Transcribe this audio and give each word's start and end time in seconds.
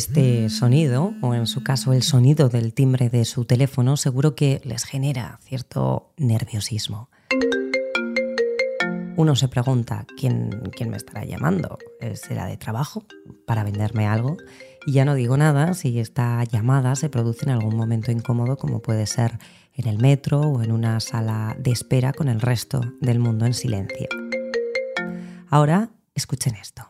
Este 0.00 0.48
sonido, 0.48 1.12
o 1.20 1.34
en 1.34 1.46
su 1.46 1.62
caso 1.62 1.92
el 1.92 2.02
sonido 2.02 2.48
del 2.48 2.72
timbre 2.72 3.10
de 3.10 3.26
su 3.26 3.44
teléfono, 3.44 3.98
seguro 3.98 4.34
que 4.34 4.62
les 4.64 4.84
genera 4.84 5.38
cierto 5.42 6.14
nerviosismo. 6.16 7.10
Uno 9.16 9.36
se 9.36 9.48
pregunta, 9.48 10.06
¿quién, 10.18 10.70
quién 10.74 10.88
me 10.88 10.96
estará 10.96 11.26
llamando? 11.26 11.76
¿Será 12.14 12.46
de 12.46 12.56
trabajo? 12.56 13.04
¿Para 13.46 13.62
venderme 13.62 14.06
algo? 14.06 14.38
Y 14.86 14.92
ya 14.92 15.04
no 15.04 15.14
digo 15.14 15.36
nada 15.36 15.74
si 15.74 16.00
esta 16.00 16.42
llamada 16.44 16.96
se 16.96 17.10
produce 17.10 17.44
en 17.44 17.50
algún 17.50 17.76
momento 17.76 18.10
incómodo 18.10 18.56
como 18.56 18.80
puede 18.80 19.06
ser 19.06 19.38
en 19.74 19.86
el 19.86 19.98
metro 19.98 20.40
o 20.40 20.62
en 20.62 20.72
una 20.72 20.98
sala 21.00 21.54
de 21.58 21.72
espera 21.72 22.14
con 22.14 22.28
el 22.30 22.40
resto 22.40 22.80
del 23.02 23.18
mundo 23.18 23.44
en 23.44 23.52
silencio. 23.52 24.08
Ahora, 25.50 25.90
escuchen 26.14 26.54
esto 26.54 26.88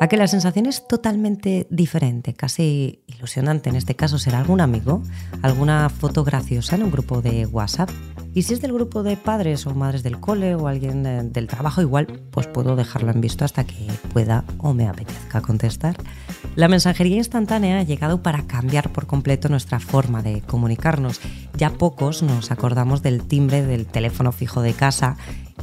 a 0.00 0.08
que 0.08 0.16
la 0.16 0.26
sensación 0.26 0.66
es 0.66 0.86
totalmente 0.86 1.66
diferente, 1.70 2.34
casi 2.34 3.02
ilusionante. 3.06 3.70
En 3.70 3.76
este 3.76 3.94
caso 3.94 4.18
será 4.18 4.38
algún 4.38 4.60
amigo, 4.60 5.02
alguna 5.42 5.88
foto 5.88 6.24
graciosa 6.24 6.76
en 6.76 6.84
un 6.84 6.90
grupo 6.90 7.22
de 7.22 7.46
WhatsApp. 7.46 7.90
Y 8.34 8.42
si 8.42 8.54
es 8.54 8.60
del 8.60 8.72
grupo 8.72 9.04
de 9.04 9.16
padres 9.16 9.64
o 9.66 9.74
madres 9.74 10.02
del 10.02 10.18
cole 10.18 10.56
o 10.56 10.66
alguien 10.66 11.32
del 11.32 11.46
trabajo, 11.46 11.80
igual 11.80 12.06
pues 12.32 12.48
puedo 12.48 12.74
dejarlo 12.74 13.12
en 13.12 13.20
visto 13.20 13.44
hasta 13.44 13.64
que 13.64 13.86
pueda 14.12 14.44
o 14.58 14.74
me 14.74 14.88
apetezca 14.88 15.40
contestar. 15.40 15.96
La 16.56 16.68
mensajería 16.68 17.16
instantánea 17.16 17.78
ha 17.78 17.82
llegado 17.84 18.22
para 18.22 18.46
cambiar 18.46 18.92
por 18.92 19.06
completo 19.06 19.48
nuestra 19.48 19.78
forma 19.78 20.22
de 20.22 20.40
comunicarnos. 20.42 21.20
Ya 21.56 21.70
pocos 21.70 22.22
nos 22.22 22.50
acordamos 22.50 23.02
del 23.02 23.22
timbre 23.22 23.64
del 23.64 23.86
teléfono 23.86 24.32
fijo 24.32 24.62
de 24.62 24.72
casa 24.72 25.16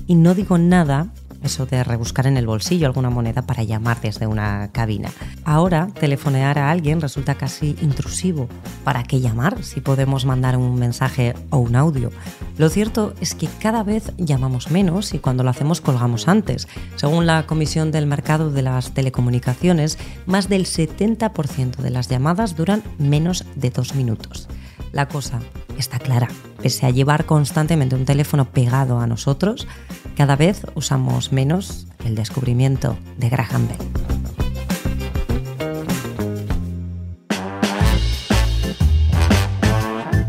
y 0.07 0.15
no 0.15 0.33
digo 0.33 0.57
nada 0.57 1.13
eso 1.43 1.65
de 1.65 1.83
rebuscar 1.83 2.27
en 2.27 2.37
el 2.37 2.47
bolsillo 2.47 2.87
alguna 2.87 3.09
moneda 3.09 3.41
para 3.43 3.63
llamar 3.63 3.99
desde 4.01 4.27
una 4.27 4.69
cabina. 4.71 5.09
Ahora, 5.43 5.87
telefonear 5.99 6.59
a 6.59 6.71
alguien 6.71 7.01
resulta 7.01 7.35
casi 7.35 7.75
intrusivo. 7.81 8.47
¿Para 8.83 9.03
qué 9.03 9.19
llamar 9.19 9.63
si 9.63 9.81
podemos 9.81 10.25
mandar 10.25 10.57
un 10.57 10.75
mensaje 10.75 11.35
o 11.49 11.57
un 11.57 11.75
audio? 11.75 12.11
Lo 12.57 12.69
cierto 12.69 13.13
es 13.21 13.35
que 13.35 13.47
cada 13.59 13.83
vez 13.83 14.11
llamamos 14.17 14.71
menos 14.71 15.13
y 15.13 15.19
cuando 15.19 15.43
lo 15.43 15.49
hacemos 15.49 15.81
colgamos 15.81 16.27
antes. 16.27 16.67
Según 16.95 17.25
la 17.25 17.45
Comisión 17.47 17.91
del 17.91 18.07
Mercado 18.07 18.51
de 18.51 18.61
las 18.61 18.91
Telecomunicaciones, 18.91 19.97
más 20.25 20.49
del 20.49 20.65
70% 20.65 21.77
de 21.77 21.89
las 21.89 22.07
llamadas 22.07 22.55
duran 22.55 22.83
menos 22.97 23.45
de 23.55 23.69
dos 23.69 23.95
minutos. 23.95 24.47
La 24.91 25.07
cosa 25.07 25.39
está 25.81 25.99
clara. 25.99 26.29
Pese 26.61 26.85
a 26.85 26.91
llevar 26.91 27.25
constantemente 27.25 27.95
un 27.95 28.05
teléfono 28.05 28.45
pegado 28.45 28.99
a 28.99 29.07
nosotros, 29.07 29.67
cada 30.15 30.37
vez 30.37 30.61
usamos 30.75 31.33
menos 31.33 31.87
el 32.05 32.15
descubrimiento 32.15 32.97
de 33.17 33.29
Graham 33.29 33.67
Bell. 33.67 33.77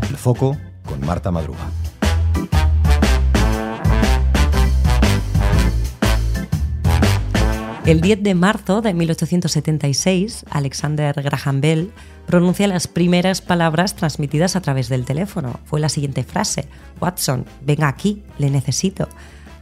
El 0.09 0.17
foco 0.17 0.57
con 0.85 0.99
Marta 1.05 1.31
Madruga. 1.31 1.82
El 7.85 7.99
10 7.99 8.23
de 8.23 8.33
marzo 8.33 8.81
de 8.81 8.93
1876, 8.93 10.45
Alexander 10.49 11.21
Graham 11.21 11.59
Bell 11.59 11.91
pronuncia 12.25 12.65
las 12.67 12.87
primeras 12.87 13.41
palabras 13.41 13.97
transmitidas 13.97 14.55
a 14.55 14.61
través 14.61 14.87
del 14.87 15.03
teléfono. 15.03 15.59
Fue 15.65 15.81
la 15.81 15.89
siguiente 15.89 16.23
frase, 16.23 16.69
Watson, 17.01 17.45
venga 17.61 17.89
aquí, 17.89 18.23
le 18.37 18.49
necesito. 18.49 19.09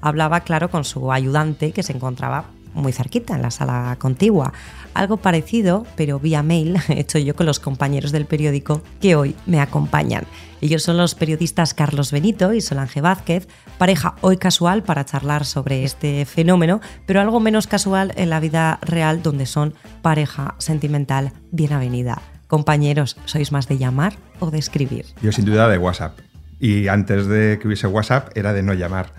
Hablaba, 0.01 0.41
claro, 0.41 0.69
con 0.69 0.83
su 0.83 1.11
ayudante 1.11 1.71
que 1.71 1.81
se 1.81 1.93
encontraba 1.93 2.45
muy 2.73 2.91
cerquita, 2.91 3.35
en 3.35 3.41
la 3.41 3.51
sala 3.51 3.95
contigua. 3.99 4.53
Algo 4.93 5.17
parecido, 5.17 5.85
pero 5.95 6.19
vía 6.19 6.43
mail, 6.43 6.77
he 6.89 6.99
hecho 6.99 7.19
yo 7.19 7.35
con 7.35 7.45
los 7.45 7.59
compañeros 7.59 8.11
del 8.11 8.25
periódico 8.25 8.81
que 8.99 9.15
hoy 9.15 9.35
me 9.45 9.59
acompañan. 9.59 10.25
Ellos 10.61 10.83
son 10.83 10.97
los 10.97 11.15
periodistas 11.15 11.73
Carlos 11.73 12.11
Benito 12.11 12.53
y 12.53 12.61
Solange 12.61 13.01
Vázquez, 13.01 13.47
pareja 13.77 14.15
hoy 14.21 14.37
casual 14.37 14.83
para 14.83 15.05
charlar 15.05 15.45
sobre 15.45 15.83
este 15.83 16.25
fenómeno, 16.25 16.81
pero 17.07 17.19
algo 17.19 17.39
menos 17.39 17.65
casual 17.65 18.13
en 18.15 18.29
la 18.29 18.39
vida 18.39 18.79
real 18.83 19.23
donde 19.23 19.47
son 19.47 19.73
pareja 20.01 20.55
sentimental 20.59 21.33
bien 21.51 21.73
avenida. 21.73 22.21
Compañeros, 22.47 23.17
¿sois 23.25 23.51
más 23.51 23.67
de 23.67 23.77
llamar 23.77 24.13
o 24.39 24.51
de 24.51 24.59
escribir? 24.59 25.05
Yo 25.21 25.31
sin 25.31 25.45
duda 25.45 25.67
de 25.67 25.77
WhatsApp. 25.77 26.19
Y 26.59 26.89
antes 26.89 27.25
de 27.25 27.57
que 27.59 27.67
hubiese 27.67 27.87
WhatsApp 27.87 28.29
era 28.35 28.53
de 28.53 28.61
no 28.61 28.73
llamar. 28.73 29.13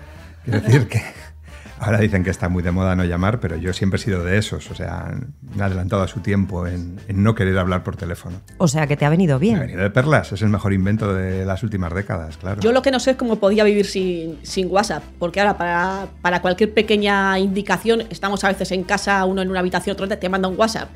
Quiero 0.44 0.60
decir 0.60 0.86
que 0.86 1.02
Ahora 1.82 1.98
dicen 1.98 2.22
que 2.22 2.30
está 2.30 2.48
muy 2.48 2.62
de 2.62 2.70
moda 2.70 2.94
no 2.94 3.04
llamar, 3.04 3.40
pero 3.40 3.56
yo 3.56 3.72
siempre 3.72 3.98
he 3.98 4.02
sido 4.02 4.22
de 4.22 4.38
esos, 4.38 4.70
o 4.70 4.74
sea, 4.74 5.12
me 5.54 5.62
he 5.62 5.64
adelantado 5.64 6.02
a 6.02 6.08
su 6.08 6.20
tiempo 6.20 6.68
en, 6.68 7.00
no 7.08 7.34
querer 7.34 7.58
hablar 7.58 7.82
por 7.82 7.96
teléfono. 7.96 8.40
O 8.58 8.68
sea, 8.68 8.86
que 8.86 8.96
te 8.96 9.04
ha 9.04 9.10
venido 9.10 9.40
bien. 9.40 9.54
Me 9.54 9.58
ha 9.58 9.66
venido 9.66 9.82
de 9.82 9.90
perlas, 9.90 10.30
es 10.30 10.42
el 10.42 10.48
mejor 10.48 10.72
invento 10.72 11.12
de 11.12 11.44
las 11.44 11.64
últimas 11.64 11.92
décadas, 11.92 12.36
claro. 12.36 12.60
Yo 12.60 12.70
lo 12.70 12.82
que 12.82 12.92
no 12.92 13.00
sé 13.00 13.12
es 13.12 13.16
cómo 13.16 13.36
podía 13.36 13.64
vivir 13.64 13.86
sin, 13.86 14.38
sin 14.44 14.70
WhatsApp, 14.70 15.02
porque 15.18 15.40
ahora 15.40 15.58
para, 15.58 16.06
para 16.22 16.40
cualquier 16.40 16.72
pequeña 16.72 17.36
indicación, 17.40 18.04
estamos 18.10 18.44
a 18.44 18.48
veces 18.48 18.70
en 18.70 18.84
casa, 18.84 19.24
uno 19.24 19.42
en 19.42 19.50
una 19.50 19.58
habitación, 19.58 19.94
otro 19.94 20.08
te 20.08 20.28
manda 20.28 20.46
un 20.46 20.56
WhatsApp. 20.56 20.88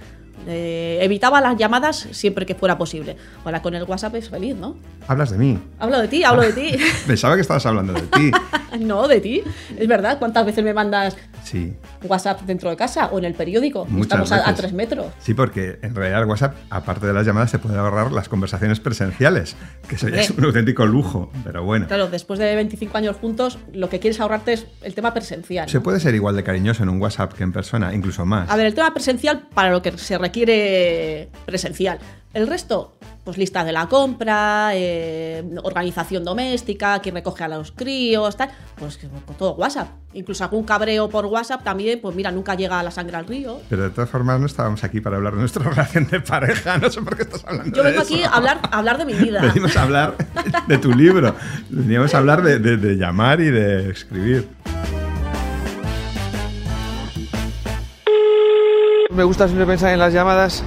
Eh, 0.47 0.99
evitaba 1.03 1.41
las 1.41 1.57
llamadas 1.57 2.09
siempre 2.13 2.47
que 2.47 2.55
fuera 2.55 2.79
posible. 2.79 3.17
Ahora 3.45 3.61
con 3.63 3.75
el 3.75 3.83
WhatsApp 3.83 4.15
es 4.15 4.29
feliz, 4.31 4.55
¿no? 4.55 4.77
Hablas 5.09 5.31
de 5.31 5.39
mí. 5.39 5.59
Hablo 5.79 6.01
de 6.01 6.09
ti, 6.09 6.23
hablo 6.23 6.43
de 6.43 6.53
ti. 6.53 6.77
Pensaba 7.07 7.35
que 7.35 7.41
estabas 7.41 7.67
hablando 7.67 7.93
de 7.93 8.03
ti. 8.03 8.31
no, 8.81 9.09
de 9.09 9.21
ti. 9.21 9.43
Es 9.77 9.89
verdad. 9.89 10.19
¿Cuántas 10.19 10.47
veces 10.47 10.63
me 10.63 10.73
mandas 10.73 11.17
sí. 11.47 11.75
WhatsApp 12.07 12.43
dentro 12.43 12.71
de 12.71 12.77
casa 12.77 13.07
o 13.07 13.19
en 13.19 13.25
el 13.25 13.35
periódico? 13.35 13.85
Muchas 13.87 14.21
Estamos 14.21 14.33
a, 14.33 14.55
tres 14.55 14.73
metros. 14.73 15.07
Sí, 15.19 15.35
porque 15.35 15.79
en 15.83 15.95
realidad 15.95 16.23
el 16.23 16.29
WhatsApp, 16.29 16.55
aparte 16.71 17.07
de 17.07 17.13
las 17.13 17.27
llamadas, 17.27 17.51
se 17.51 17.59
puede 17.59 17.77
ahorrar 17.77 18.13
las 18.13 18.29
conversaciones 18.29 18.81
presenciales, 18.81 19.57
que 19.89 19.99
sería 19.99 20.23
un 20.37 20.45
auténtico 20.45 20.87
lujo, 20.87 21.31
pero 21.45 21.65
bueno. 21.65 21.87
Claro, 21.89 22.09
después 22.09 22.39
de 22.39 22.55
25 22.55 22.97
años 22.97 23.17
juntos, 23.17 23.59
lo 23.73 23.89
que 23.89 23.99
quieres 23.99 24.21
ahorrarte 24.21 24.53
es 24.53 24.67
el 24.83 24.95
tema 24.95 25.13
presencial. 25.13 25.69
Se 25.69 25.81
puede 25.81 26.01
ser 26.01 26.15
igual 26.15 26.37
de 26.37 26.45
cariñoso 26.45 26.83
en 26.83 26.89
un 26.89 27.01
WhatsApp 27.01 27.33
que 27.33 27.43
en 27.43 27.53
persona, 27.53 27.93
incluso 27.95 28.25
más. 28.25 28.49
A 28.49 28.57
ver, 28.57 28.67
el 28.67 28.75
tema 28.75 28.93
presencial 28.93 29.49
para 29.53 29.71
lo 29.71 29.83
que 29.83 29.97
se 29.99 30.17
requiere 30.19 30.37
quiere 30.37 31.31
presencial. 31.47 31.99
El 32.37 32.47
resto, 32.47 32.99
pues 33.25 33.39
lista 33.39 33.65
de 33.65 33.73
la 33.73 33.87
compra, 33.87 34.73
eh, 34.75 35.43
organización 35.63 36.23
doméstica, 36.23 36.99
quién 36.99 37.15
recoge 37.15 37.45
a 37.45 37.49
los 37.49 37.73
críos, 37.73 38.37
tal, 38.37 38.51
pues 38.75 39.01
todo 39.39 39.55
WhatsApp. 39.55 39.89
Incluso 40.13 40.45
algún 40.45 40.65
cabreo 40.65 41.09
por 41.09 41.25
WhatsApp 41.25 41.65
también, 41.65 41.99
pues 41.99 42.15
mira, 42.15 42.31
nunca 42.31 42.55
llega 42.55 42.83
la 42.83 42.91
sangre 42.91 43.17
al 43.17 43.27
río. 43.27 43.59
Pero 43.71 43.85
de 43.85 43.89
todas 43.89 44.11
formas 44.11 44.39
no 44.39 44.45
estábamos 44.45 44.85
aquí 44.85 45.01
para 45.01 45.17
hablar 45.17 45.33
de 45.33 45.41
nuestra 45.41 45.65
relación 45.71 46.09
de 46.09 46.21
pareja, 46.21 46.77
no 46.77 46.91
sé 46.91 47.01
por 47.01 47.17
qué 47.17 47.23
estás 47.23 47.43
hablando 47.47 47.75
Yo 47.75 47.83
vengo 47.83 48.01
de 48.01 48.05
aquí 48.05 48.23
a 48.23 48.29
hablar, 48.29 48.61
a 48.71 48.79
hablar 48.81 48.99
de 48.99 49.07
mi 49.07 49.15
vida. 49.15 49.41
Venimos 49.55 49.75
a 49.75 49.83
hablar 49.85 50.17
de 50.67 50.77
tu 50.77 50.93
libro, 50.93 51.35
veníamos 51.71 52.15
a 52.15 52.19
hablar 52.19 52.43
de, 52.43 52.59
de 52.59 52.97
llamar 52.97 53.41
y 53.41 53.51
de 53.51 53.89
escribir. 53.89 54.47
Me 59.11 59.25
gusta 59.25 59.47
siempre 59.47 59.65
pensar 59.65 59.95
en 59.95 60.01
las 60.01 60.13
llamadas 60.13 60.63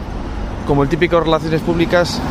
como 0.69 0.83
el 0.83 0.89
típico 0.89 1.19
relaciones 1.19 1.61
públicas 1.61 2.21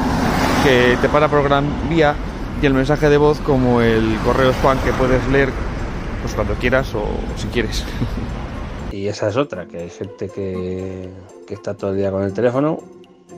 que 0.62 0.96
te 1.02 1.08
para 1.08 1.26
por 1.26 1.42
gran 1.42 1.88
vía 1.88 2.14
y 2.62 2.66
el 2.66 2.72
mensaje 2.72 3.08
de 3.08 3.16
voz 3.16 3.40
como 3.40 3.80
el 3.80 4.16
correo 4.24 4.52
spam 4.52 4.78
que 4.78 4.92
puedes 4.92 5.26
leer 5.26 5.48
pues 6.22 6.34
cuando 6.34 6.54
quieras 6.54 6.94
o 6.94 7.04
si 7.36 7.48
quieres. 7.48 7.84
Y 8.92 9.06
esa 9.06 9.28
es 9.28 9.36
otra, 9.36 9.66
que 9.66 9.78
hay 9.78 9.90
gente 9.90 10.28
que, 10.28 11.08
que 11.46 11.54
está 11.54 11.74
todo 11.74 11.90
el 11.90 11.98
día 11.98 12.10
con 12.10 12.22
el 12.22 12.32
teléfono 12.32 12.80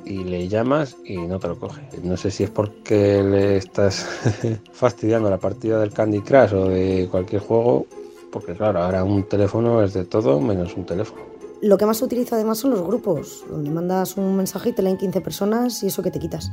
y 0.04 0.22
le 0.24 0.48
llamas 0.48 0.96
y 1.04 1.16
no 1.16 1.38
te 1.38 1.48
lo 1.48 1.58
coge. 1.58 1.82
No 2.02 2.16
sé 2.16 2.30
si 2.30 2.44
es 2.44 2.50
porque 2.50 3.22
le 3.22 3.56
estás 3.56 4.06
fastidiando 4.72 5.28
la 5.28 5.38
partida 5.38 5.80
del 5.80 5.92
Candy 5.92 6.20
Crush 6.20 6.54
o 6.54 6.68
de 6.68 7.08
cualquier 7.10 7.42
juego, 7.42 7.86
porque 8.30 8.54
claro, 8.54 8.82
ahora 8.82 9.02
un 9.02 9.24
teléfono 9.24 9.82
es 9.82 9.92
de 9.92 10.04
todo 10.04 10.40
menos 10.40 10.74
un 10.76 10.86
teléfono. 10.86 11.29
Lo 11.62 11.76
que 11.76 11.84
más 11.84 11.98
se 11.98 12.04
utiliza 12.06 12.36
además 12.36 12.58
son 12.58 12.70
los 12.70 12.82
grupos, 12.82 13.44
donde 13.48 13.70
mandas 13.70 14.16
un 14.16 14.34
mensaje 14.34 14.70
y 14.70 14.72
te 14.72 14.82
leen 14.82 14.96
15 14.96 15.20
personas 15.20 15.82
y 15.82 15.88
eso 15.88 16.02
que 16.02 16.10
te 16.10 16.18
quitas. 16.18 16.52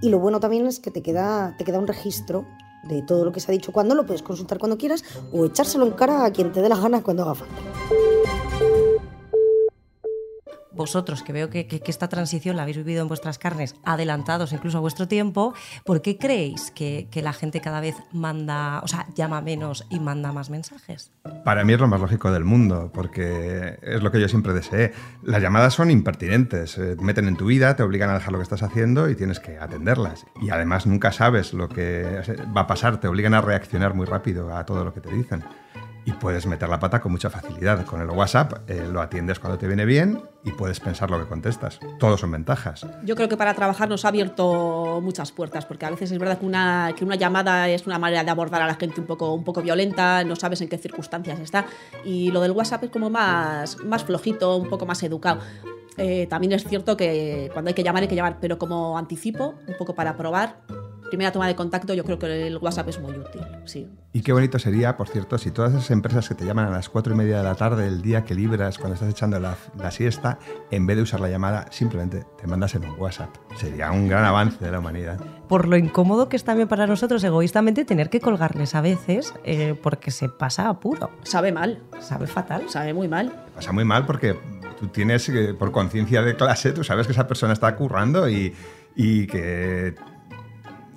Y 0.00 0.10
lo 0.10 0.20
bueno 0.20 0.38
también 0.38 0.66
es 0.66 0.78
que 0.78 0.92
te 0.92 1.02
queda, 1.02 1.56
te 1.58 1.64
queda 1.64 1.78
un 1.80 1.88
registro 1.88 2.46
de 2.84 3.02
todo 3.02 3.24
lo 3.24 3.32
que 3.32 3.40
se 3.40 3.50
ha 3.50 3.52
dicho 3.52 3.72
cuando 3.72 3.94
lo 3.94 4.06
puedes 4.06 4.22
consultar 4.22 4.58
cuando 4.58 4.78
quieras 4.78 5.02
o 5.32 5.46
echárselo 5.46 5.86
en 5.86 5.92
cara 5.92 6.24
a 6.24 6.30
quien 6.32 6.52
te 6.52 6.60
dé 6.60 6.68
las 6.68 6.80
ganas 6.80 7.02
cuando 7.02 7.22
haga 7.22 7.34
falta 7.34 8.73
vosotros, 10.74 11.22
que 11.22 11.32
veo 11.32 11.50
que, 11.50 11.82
esta 11.86 12.08
transición 12.08 12.56
la 12.56 12.62
habéis 12.62 12.78
vivido 12.78 13.02
en 13.02 13.08
vuestras 13.08 13.38
carnes, 13.38 13.76
adelantados 13.84 14.52
incluso 14.52 14.78
a 14.78 14.80
vuestro 14.80 15.06
tiempo, 15.06 15.54
¿por 15.84 16.02
qué 16.02 16.18
creéis 16.18 16.70
que, 16.70 17.08
la 17.24 17.32
gente 17.32 17.60
cada 17.62 17.80
vez 17.80 17.96
manda, 18.12 18.80
o 18.82 18.88
sea, 18.88 19.06
llama 19.14 19.40
menos 19.40 19.86
y 19.88 19.98
manda 19.98 20.32
más 20.32 20.50
mensajes? 20.50 21.10
Para 21.44 21.64
mí 21.64 21.72
es 21.72 21.80
lo 21.80 21.88
más 21.88 22.00
lógico 22.00 22.30
del 22.30 22.44
mundo, 22.44 22.90
porque 22.92 23.78
es 23.80 24.02
lo 24.02 24.10
que 24.10 24.20
yo 24.20 24.28
siempre 24.28 24.52
deseé. 24.52 24.92
Las 25.22 25.40
llamadas 25.40 25.72
son 25.72 25.90
impertinentes, 25.90 26.76
eh, 26.76 26.96
te 26.96 27.02
meten 27.02 27.28
en 27.28 27.36
tu 27.36 27.46
vida, 27.46 27.76
te 27.76 27.82
obligan 27.82 28.10
a 28.10 28.14
dejar 28.14 28.32
lo 28.32 28.38
que 28.38 28.42
estás 28.42 28.62
haciendo 28.62 29.08
y 29.08 29.14
tienes 29.14 29.40
que 29.40 29.58
atenderlas. 29.58 30.26
Y 30.42 30.50
además 30.50 30.86
nunca 30.86 31.12
sabes 31.12 31.54
lo 31.54 31.68
que 31.70 32.20
va 32.54 32.62
a 32.62 32.66
pasar, 32.66 33.00
te 33.00 33.08
obligan 33.08 33.32
a 33.32 33.40
reaccionar 33.40 33.94
muy 33.94 34.04
rápido 34.04 34.54
a 34.54 34.66
todo 34.66 34.84
lo 34.84 34.92
que 34.92 35.00
te 35.00 35.10
dicen. 35.10 35.44
Y 36.04 36.12
puedes 36.12 36.46
meter 36.46 36.68
la 36.68 36.78
pata 36.78 37.00
con 37.00 37.12
mucha 37.12 37.30
facilidad. 37.30 37.84
Con 37.84 38.00
el 38.00 38.10
WhatsApp 38.10 38.68
eh, 38.68 38.86
lo 38.90 39.00
atiendes 39.00 39.38
cuando 39.38 39.58
te 39.58 39.66
viene 39.66 39.84
bien 39.84 40.22
y 40.44 40.52
puedes 40.52 40.80
pensar 40.80 41.10
lo 41.10 41.18
que 41.18 41.26
contestas. 41.26 41.80
Todos 41.98 42.20
son 42.20 42.30
ventajas. 42.30 42.86
Yo 43.04 43.16
creo 43.16 43.28
que 43.28 43.36
para 43.36 43.54
trabajar 43.54 43.88
nos 43.88 44.04
ha 44.04 44.08
abierto 44.08 45.00
muchas 45.02 45.32
puertas, 45.32 45.64
porque 45.64 45.86
a 45.86 45.90
veces 45.90 46.12
es 46.12 46.18
verdad 46.18 46.38
que 46.38 46.46
una, 46.46 46.92
que 46.96 47.04
una 47.04 47.16
llamada 47.16 47.68
es 47.68 47.86
una 47.86 47.98
manera 47.98 48.24
de 48.24 48.30
abordar 48.30 48.62
a 48.62 48.66
la 48.66 48.74
gente 48.74 49.00
un 49.00 49.06
poco, 49.06 49.32
un 49.32 49.44
poco 49.44 49.62
violenta, 49.62 50.24
no 50.24 50.36
sabes 50.36 50.60
en 50.60 50.68
qué 50.68 50.78
circunstancias 50.78 51.40
está. 51.40 51.66
Y 52.04 52.30
lo 52.30 52.40
del 52.40 52.52
WhatsApp 52.52 52.84
es 52.84 52.90
como 52.90 53.08
más, 53.08 53.78
más 53.78 54.04
flojito, 54.04 54.56
un 54.56 54.68
poco 54.68 54.86
más 54.86 55.02
educado. 55.02 55.40
Eh, 55.96 56.26
también 56.28 56.52
es 56.52 56.64
cierto 56.64 56.96
que 56.96 57.50
cuando 57.52 57.68
hay 57.68 57.74
que 57.74 57.84
llamar 57.84 58.02
hay 58.02 58.08
que 58.08 58.16
llamar, 58.16 58.38
pero 58.40 58.58
como 58.58 58.98
anticipo, 58.98 59.54
un 59.66 59.76
poco 59.78 59.94
para 59.94 60.16
probar, 60.16 60.56
primera 61.08 61.32
toma 61.32 61.46
de 61.46 61.54
contacto, 61.54 61.94
yo 61.94 62.04
creo 62.04 62.18
que 62.18 62.46
el 62.46 62.56
WhatsApp 62.58 62.88
es 62.88 63.00
muy 63.00 63.12
útil. 63.12 63.42
Sí. 63.64 63.88
Y 64.12 64.22
qué 64.22 64.32
bonito 64.32 64.58
sería, 64.58 64.96
por 64.96 65.08
cierto, 65.08 65.38
si 65.38 65.50
todas 65.50 65.72
esas 65.72 65.90
empresas 65.90 66.28
que 66.28 66.34
te 66.34 66.44
llaman 66.44 66.66
a 66.66 66.70
las 66.70 66.88
cuatro 66.88 67.14
y 67.14 67.16
media 67.16 67.38
de 67.38 67.44
la 67.44 67.54
tarde, 67.54 67.86
el 67.86 68.02
día 68.02 68.24
que 68.24 68.34
libras, 68.34 68.78
cuando 68.78 68.94
estás 68.94 69.10
echando 69.10 69.40
la, 69.40 69.56
la 69.78 69.90
siesta, 69.90 70.38
en 70.70 70.86
vez 70.86 70.96
de 70.96 71.02
usar 71.02 71.20
la 71.20 71.28
llamada, 71.28 71.66
simplemente 71.70 72.24
te 72.40 72.46
mandas 72.46 72.74
en 72.74 72.84
un 72.84 72.98
WhatsApp. 72.98 73.34
Sería 73.56 73.90
un 73.90 74.08
gran 74.08 74.24
avance 74.24 74.64
de 74.64 74.70
la 74.70 74.78
humanidad. 74.78 75.18
Por 75.48 75.68
lo 75.68 75.76
incómodo 75.76 76.28
que 76.28 76.36
es 76.36 76.44
también 76.44 76.68
para 76.68 76.86
nosotros 76.86 77.22
egoístamente 77.24 77.84
tener 77.84 78.08
que 78.10 78.20
colgarles 78.20 78.74
a 78.74 78.80
veces 78.80 79.34
eh, 79.44 79.78
porque 79.82 80.10
se 80.10 80.28
pasa 80.28 80.68
apuro. 80.68 81.10
Sabe 81.22 81.52
mal. 81.52 81.82
Sabe 82.00 82.26
fatal. 82.26 82.68
Sabe 82.68 82.94
muy 82.94 83.08
mal. 83.08 83.32
Pasa 83.54 83.72
muy 83.72 83.84
mal 83.84 84.06
porque 84.06 84.38
tú 84.78 84.88
tienes, 84.88 85.28
eh, 85.28 85.54
por 85.54 85.72
conciencia 85.72 86.22
de 86.22 86.36
clase, 86.36 86.72
tú 86.72 86.84
sabes 86.84 87.06
que 87.06 87.12
esa 87.12 87.26
persona 87.26 87.52
está 87.52 87.74
currando 87.76 88.28
y, 88.28 88.54
y 88.96 89.26
que 89.26 89.94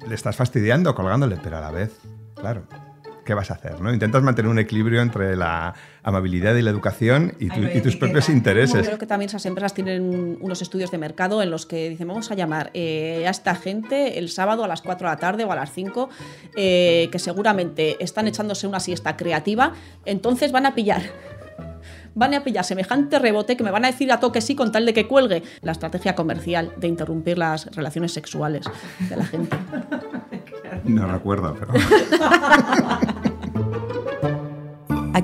le 0.08 0.16
estás 0.16 0.36
fastidiando, 0.36 0.94
colgándole, 0.96 1.38
pero 1.44 1.58
a 1.58 1.62
la 1.62 1.72
vez, 1.72 1.92
claro, 2.36 2.64
¿qué 3.26 3.34
vas 3.34 3.52
a 3.52 3.56
hacer? 3.56 3.82
¿no? 3.82 3.94
Intentas 3.94 4.24
mantener 4.24 4.50
un 4.50 4.58
equilibrio 4.60 5.02
entre 5.02 5.36
la 5.36 5.74
amabilidad 6.02 6.56
y 6.56 6.62
la 6.62 6.70
educación 6.70 7.34
y, 7.40 7.50
tu- 7.50 7.62
y 7.62 7.82
tus 7.82 7.98
propios 7.98 8.28
Yo 8.28 8.34
intereses. 8.34 8.86
creo 8.86 8.98
que 8.98 9.06
también 9.06 9.28
esas 9.28 9.46
empresas 9.46 9.74
tienen 9.74 10.38
unos 10.40 10.62
estudios 10.62 10.92
de 10.92 10.98
mercado 10.98 11.42
en 11.44 11.52
los 11.52 11.66
que 11.66 11.90
dicen, 11.90 12.08
vamos 12.08 12.32
a 12.32 12.36
llamar 12.36 12.72
eh, 12.74 13.26
a 13.28 13.30
esta 13.30 13.54
gente 13.56 14.18
el 14.18 14.30
sábado 14.30 14.64
a 14.64 14.68
las 14.70 14.82
4 14.82 15.10
de 15.10 15.14
la 15.16 15.20
tarde 15.20 15.44
o 15.44 15.52
a 15.52 15.56
las 15.56 15.74
5, 15.74 16.10
eh, 16.56 17.10
que 17.12 17.20
seguramente 17.20 18.02
están 18.02 18.28
echándose 18.28 18.66
una 18.66 18.80
siesta 18.80 19.18
creativa, 19.18 19.74
entonces 20.06 20.54
van 20.54 20.66
a 20.66 20.74
pillar. 20.74 21.02
Van 22.18 22.34
a 22.34 22.44
pillar 22.44 22.64
semejante 22.64 23.20
rebote 23.20 23.56
que 23.56 23.64
me 23.64 23.70
van 23.70 23.86
a 23.86 23.92
decir 23.92 24.12
a 24.12 24.20
toque 24.20 24.42
sí 24.42 24.56
con 24.56 24.72
tal 24.72 24.88
de 24.88 24.94
que 24.94 25.08
cuelgue 25.08 25.44
la 25.62 25.72
estrategia 25.72 26.16
comercial 26.16 26.74
de 26.76 26.88
interrumpir 26.88 27.38
las 27.38 27.68
relaciones 27.76 28.12
sexuales 28.12 28.66
de 29.08 29.16
la 29.18 29.24
gente. 29.24 29.56
No 30.84 31.06
recuerdo, 31.06 31.56
pero... 31.60 31.74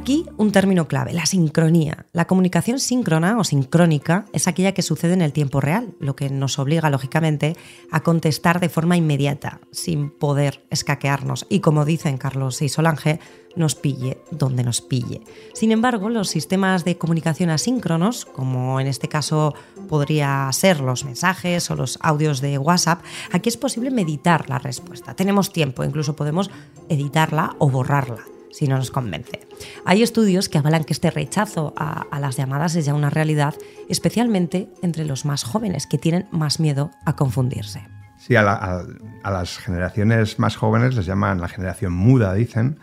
Aquí 0.04 0.26
un 0.36 0.52
término 0.52 0.90
clave, 0.90 1.14
la 1.14 1.26
sincronía. 1.26 2.08
La 2.12 2.28
comunicación 2.28 2.78
síncrona 2.78 3.38
o 3.38 3.46
sincrónica 3.46 4.26
es 4.34 4.50
aquella 4.50 4.74
que 4.74 4.82
sucede 4.82 5.14
en 5.14 5.22
el 5.22 5.32
tiempo 5.32 5.62
real, 5.62 5.96
lo 6.02 6.14
que 6.14 6.30
nos 6.30 6.60
obliga, 6.60 6.90
lógicamente, 6.90 7.56
a 7.90 8.02
contestar 8.04 8.60
de 8.60 8.68
forma 8.68 8.98
inmediata, 8.98 9.62
sin 9.72 10.10
poder 10.10 10.66
escaquearnos. 10.70 11.46
Y 11.48 11.62
como 11.62 11.86
dicen 11.86 12.18
Carlos 12.18 12.62
y 12.62 12.68
Solange, 12.68 13.22
nos 13.56 13.76
pille 13.76 14.18
donde 14.30 14.66
nos 14.66 14.82
pille. 14.82 15.22
Sin 15.54 15.72
embargo, 15.72 16.10
los 16.10 16.28
sistemas 16.28 16.84
de 16.84 16.98
comunicación 16.98 17.50
asíncronos, 17.50 18.26
como 18.26 18.82
en 18.82 18.88
este 18.88 19.08
caso 19.08 19.54
podría 19.88 20.50
ser 20.52 20.82
los 20.82 21.06
mensajes 21.06 21.72
o 21.72 21.78
los 21.78 21.98
audios 22.02 22.42
de 22.42 22.58
WhatsApp, 22.58 23.02
aquí 23.32 23.48
es 23.48 23.56
posible 23.56 23.90
meditar 23.90 24.50
la 24.50 24.60
respuesta. 24.60 25.14
Tenemos 25.14 25.54
tiempo, 25.54 25.86
incluso 25.86 26.14
podemos 26.14 26.52
editarla 26.90 27.56
o 27.58 27.70
borrarla 27.70 28.33
si 28.54 28.68
no 28.68 28.78
nos 28.78 28.92
convence. 28.92 29.40
Hay 29.84 30.04
estudios 30.04 30.48
que 30.48 30.60
avalan 30.60 30.84
que 30.84 30.94
este 30.94 31.10
rechazo 31.10 31.74
a, 31.76 32.04
a, 32.12 32.20
las 32.20 32.38
llamadas 32.38 32.76
es 32.76 32.86
ya 32.86 32.94
una 32.94 33.10
realidad, 33.10 33.56
especialmente 33.90 34.70
entre 34.82 35.06
los 35.06 35.26
más 35.26 35.44
jóvenes, 35.44 35.88
que 35.88 35.98
tienen 35.98 36.28
más 36.32 36.60
miedo 36.60 36.92
a 37.06 37.16
confundirse. 37.16 37.82
Sí, 38.18 38.36
a, 38.36 38.44
la, 38.44 38.54
a, 38.54 38.86
a 39.24 39.32
las 39.32 39.58
generaciones 39.58 40.40
más 40.40 40.56
jóvenes 40.56 40.96
les 40.96 41.06
llaman 41.06 41.42
la 41.42 41.50
generación 41.50 41.92
muda, 41.94 42.34
dicen, 42.34 42.80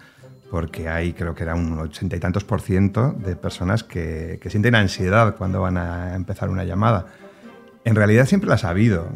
porque 0.51 0.89
hay 0.89 1.13
creo 1.13 1.35
que 1.35 1.45
era 1.45 1.55
un 1.55 1.79
ochenta 1.79 2.17
y 2.17 2.21
tantos 2.21 2.45
por 2.45 2.61
ciento 2.61 3.13
de 3.13 3.37
personas 3.37 3.85
que, 3.85 4.39
que, 4.43 4.51
sienten 4.51 4.75
ansiedad 4.75 5.37
cuando 5.37 5.61
van 5.61 5.79
a 5.79 6.17
empezar 6.17 6.51
una 6.51 6.65
llamada. 6.65 7.07
En 7.85 7.95
realidad 7.95 8.27
siempre 8.27 8.51
las 8.51 8.65
ha 8.65 8.71
habido. 8.71 9.09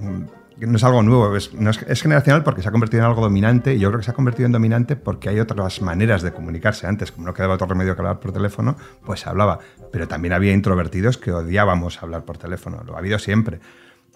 No 0.59 0.77
es 0.77 0.85
algo 0.85 1.03
nuevo, 1.03 1.37
es, 1.37 1.51
es, 1.89 2.03
generacional 2.03 2.45
porque 2.45 2.62
se 2.62 2.69
ha 2.69 2.71
convertido 2.73 3.03
en 3.03 3.09
algo 3.09 3.23
dominante 3.23 3.75
y 3.75 3.81
yo 3.81 3.89
creo 3.89 3.99
que 3.99 4.05
se 4.05 4.12
ha 4.12 4.15
convertido 4.15 4.47
en 4.47 4.53
dominante 4.53 4.95
porque 4.95 5.29
hay 5.29 5.41
otras 5.41 5.83
maneras 5.83 6.23
de 6.23 6.33
comunicarse. 6.33 6.87
Antes, 6.87 7.11
como 7.11 7.27
no 7.27 7.35
quedaba 7.35 7.55
otro 7.55 7.67
remedio 7.67 7.95
que 7.95 8.03
hablar 8.03 8.21
por 8.21 8.33
teléfono, 8.33 8.77
pues 9.05 9.21
se 9.21 9.29
hablaba. 9.29 9.59
Pero 9.91 10.06
también 10.06 10.33
había 10.33 10.53
introvertidos 10.53 11.19
que 11.19 11.33
odiábamos 11.33 12.03
hablar 12.03 12.25
por 12.25 12.39
teléfono, 12.39 12.83
lo 12.87 12.95
ha 12.95 12.99
habido 12.99 13.19
siempre. 13.19 13.59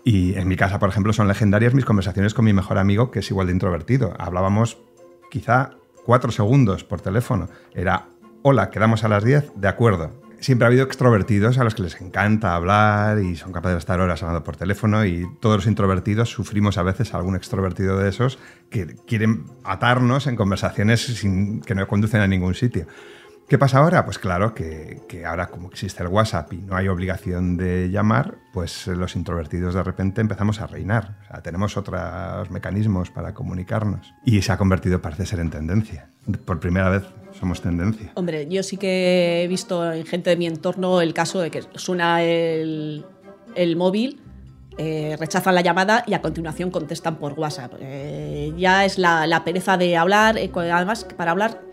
Y 0.05 0.35
en 0.35 0.46
mi 0.46 0.56
casa, 0.56 0.79
por 0.79 0.88
ejemplo, 0.88 1.12
son 1.12 1.26
legendarias 1.29 1.75
mis 1.75 1.85
conversaciones 1.85 2.35
con 2.35 2.44
mi 2.44 2.52
mejor 2.52 2.79
amigo, 2.79 3.11
que 3.11 3.19
es 3.19 3.31
igual 3.31 3.49
de 3.49 3.52
introvertido. 3.52 4.14
Hablábamos 4.19 4.79
quizá 5.31 5.73
cuatro 6.05 6.31
segundos 6.31 6.85
por 6.85 7.00
teléfono. 7.00 7.49
Era, 7.75 8.06
hola, 8.43 8.70
quedamos 8.70 9.05
a 9.05 9.08
las 9.08 9.25
10, 9.25 9.52
de 9.56 9.69
acuerdo. 9.69 10.27
Siempre 10.40 10.67
ha 10.67 10.69
habido 10.69 10.85
extrovertidos 10.85 11.58
a 11.58 11.64
los 11.64 11.75
que 11.75 11.82
les 11.82 12.00
encanta 12.00 12.55
hablar 12.55 13.19
y 13.19 13.35
son 13.35 13.52
capaces 13.52 13.75
de 13.75 13.79
estar 13.81 14.00
horas 14.00 14.23
hablando 14.23 14.44
por 14.44 14.56
teléfono 14.56 15.05
y 15.05 15.26
todos 15.40 15.56
los 15.56 15.67
introvertidos 15.67 16.31
sufrimos 16.31 16.79
a 16.79 16.85
veces 16.85 17.12
algún 17.12 17.35
extrovertido 17.35 17.99
de 17.99 18.08
esos 18.08 18.38
que 18.70 18.94
quieren 19.06 19.46
atarnos 19.64 20.29
en 20.29 20.37
conversaciones 20.37 21.25
que 21.67 21.75
no 21.75 21.88
conducen 21.88 22.20
a 22.20 22.29
ningún 22.29 22.55
sitio. 22.55 22.87
¿Qué 23.48 23.56
pasa 23.56 23.78
ahora? 23.78 24.04
Pues 24.04 24.18
claro 24.18 24.54
que, 24.54 25.24
ahora 25.26 25.46
como 25.46 25.68
existe 25.68 26.02
el 26.02 26.10
WhatsApp 26.10 26.52
y 26.52 26.58
no 26.58 26.76
hay 26.76 26.86
obligación 26.88 27.56
de 27.56 27.88
llamar, 27.90 28.34
pues 28.52 28.86
los 28.88 29.16
introvertidos 29.16 29.72
de 29.72 29.82
repente 29.82 30.20
empezamos 30.20 30.60
a 30.60 30.66
reinar. 30.66 31.16
Tenemos 31.42 31.78
otros 31.78 32.50
mecanismos 32.50 33.10
para 33.10 33.32
comunicarnos. 33.32 34.12
Y 34.22 34.42
se 34.42 34.52
ha 34.52 34.58
convertido, 34.58 35.00
parece 35.00 35.24
ser, 35.24 35.40
en 35.40 35.48
tendencia. 35.48 36.10
Por 36.44 36.60
primera 36.60 36.90
vez 36.90 37.04
somos 37.40 37.62
tendencia. 37.62 38.12
Hombre, 38.16 38.46
yo 38.50 38.62
sí 38.62 38.76
que 38.76 39.44
he 39.44 39.48
visto 39.48 39.94
en 39.94 40.04
gente 40.04 40.28
de 40.28 40.36
mi 40.36 40.46
entorno 40.46 41.00
el 41.00 41.14
caso 41.14 41.40
de 41.40 41.50
que 41.50 41.62
suena 41.76 42.22
el, 42.22 43.06
móvil 43.78 44.20
eh, 44.76 45.16
rechazan 45.18 45.54
la 45.54 45.62
llamada 45.62 46.04
y 46.06 46.12
a 46.12 46.20
continuación 46.20 46.70
contestan 46.70 47.16
por 47.16 47.32
WhatsApp. 47.32 47.72
Eh, 47.80 48.52
ya 48.58 48.84
es 48.84 48.98
la, 48.98 49.26
la, 49.26 49.42
pereza 49.42 49.78
de 49.78 49.96
hablar, 49.96 50.36
eh, 50.36 50.50
además 50.54 51.06
para 51.16 51.30
hablar 51.30 51.67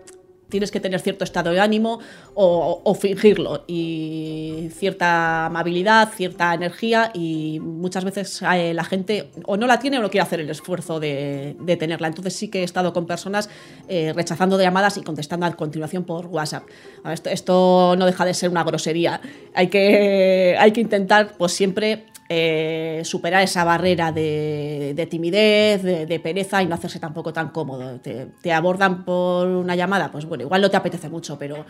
tienes 0.48 0.70
que 0.70 0.80
tener 0.80 1.00
cierto 1.00 1.24
estado 1.24 1.50
de 1.50 1.60
ánimo 1.60 2.00
o, 2.34 2.94
fingirlo 2.94 3.64
y 3.66 4.68
cierta 4.72 5.46
amabilidad, 5.46 6.10
cierta 6.14 6.54
energía 6.54 7.10
y 7.14 7.58
muchas 7.60 8.04
veces 8.04 8.42
eh, 8.42 8.72
la 8.72 8.84
gente 8.84 9.30
o 9.44 9.56
no 9.56 9.66
la 9.66 9.78
tiene 9.78 9.98
o 9.98 10.02
no 10.02 10.10
quiere 10.10 10.22
hacer 10.22 10.40
el 10.40 10.50
esfuerzo 10.50 11.00
de, 11.00 11.56
de 11.60 11.76
tenerla. 11.76 12.08
Entonces 12.08 12.34
sí 12.34 12.48
que 12.48 12.60
he 12.60 12.64
estado 12.64 12.92
con 12.92 13.06
personas 13.06 13.50
eh, 13.88 14.12
rechazando 14.14 14.60
llamadas 14.60 14.96
y 14.96 15.02
contestando 15.02 15.46
a 15.46 15.52
continuación 15.52 16.04
por 16.04 16.26
WhatsApp. 16.26 16.64
Esto, 17.04 17.30
esto, 17.30 17.96
no 17.96 18.06
deja 18.06 18.24
de 18.24 18.34
ser 18.34 18.50
una 18.50 18.64
grosería. 18.64 19.20
Hay 19.54 19.68
que, 19.68 20.56
hay 20.58 20.72
que 20.72 20.80
intentar 20.80 21.34
pues 21.36 21.52
siempre 21.52 22.06
eh, 22.28 23.02
superar 23.04 23.42
esa 23.42 23.64
barrera 23.64 24.12
de, 24.12 24.92
de 24.96 25.06
timidez, 25.06 25.82
de, 25.82 26.20
pereza 26.20 26.62
y 26.62 26.66
no 26.66 26.74
hacerse 26.74 26.98
tampoco 26.98 27.32
tan 27.32 27.50
cómodo. 27.50 28.00
Te, 28.00 28.26
te, 28.40 28.52
abordan 28.52 29.04
por 29.04 29.46
una 29.46 29.76
llamada, 29.76 30.10
pues 30.10 30.24
bueno, 30.24 30.44
igual 30.44 30.60
no 30.60 30.70
te 30.70 30.76
apetece 30.76 31.08
mucho, 31.08 31.38
pero 31.38 31.64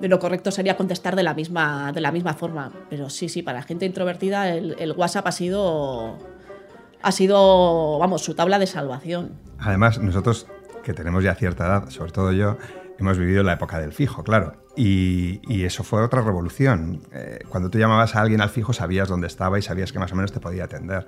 lo 0.00 0.18
correcto 0.18 0.50
sería 0.50 0.76
contestar 0.76 1.16
de 1.16 1.22
la 1.22 1.34
misma, 1.34 1.92
de 1.92 2.00
la 2.00 2.12
misma 2.12 2.34
forma. 2.34 2.72
Pero 2.90 3.08
sí, 3.08 3.28
sí, 3.28 3.42
para 3.42 3.62
gente 3.62 3.86
introvertida 3.86 4.54
el, 4.54 4.76
el 4.78 4.92
WhatsApp 4.92 5.26
ha 5.26 5.32
sido, 5.32 6.18
ha 7.02 7.12
sido, 7.12 7.98
vamos, 7.98 8.22
su 8.22 8.34
tabla 8.34 8.58
de 8.58 8.66
salvación. 8.66 9.32
Además, 9.58 9.98
nosotros 9.98 10.46
que 10.82 10.92
tenemos 10.92 11.24
ya 11.24 11.34
cierta 11.34 11.66
edad, 11.66 11.88
sobre 11.88 12.12
todo 12.12 12.32
yo, 12.32 12.58
hemos 12.98 13.18
vivido 13.18 13.42
la 13.42 13.54
época 13.54 13.78
del 13.78 13.92
fijo, 13.92 14.22
claro. 14.22 14.61
Y, 14.74 15.40
y 15.46 15.64
eso 15.64 15.84
fue 15.84 16.02
otra 16.02 16.22
revolución. 16.22 17.00
Eh, 17.12 17.40
cuando 17.48 17.68
tú 17.68 17.78
llamabas 17.78 18.16
a 18.16 18.22
alguien 18.22 18.40
al 18.40 18.48
fijo 18.48 18.72
sabías 18.72 19.08
dónde 19.08 19.26
estaba 19.26 19.58
y 19.58 19.62
sabías 19.62 19.92
que 19.92 19.98
más 19.98 20.12
o 20.12 20.16
menos 20.16 20.32
te 20.32 20.40
podía 20.40 20.64
atender. 20.64 21.06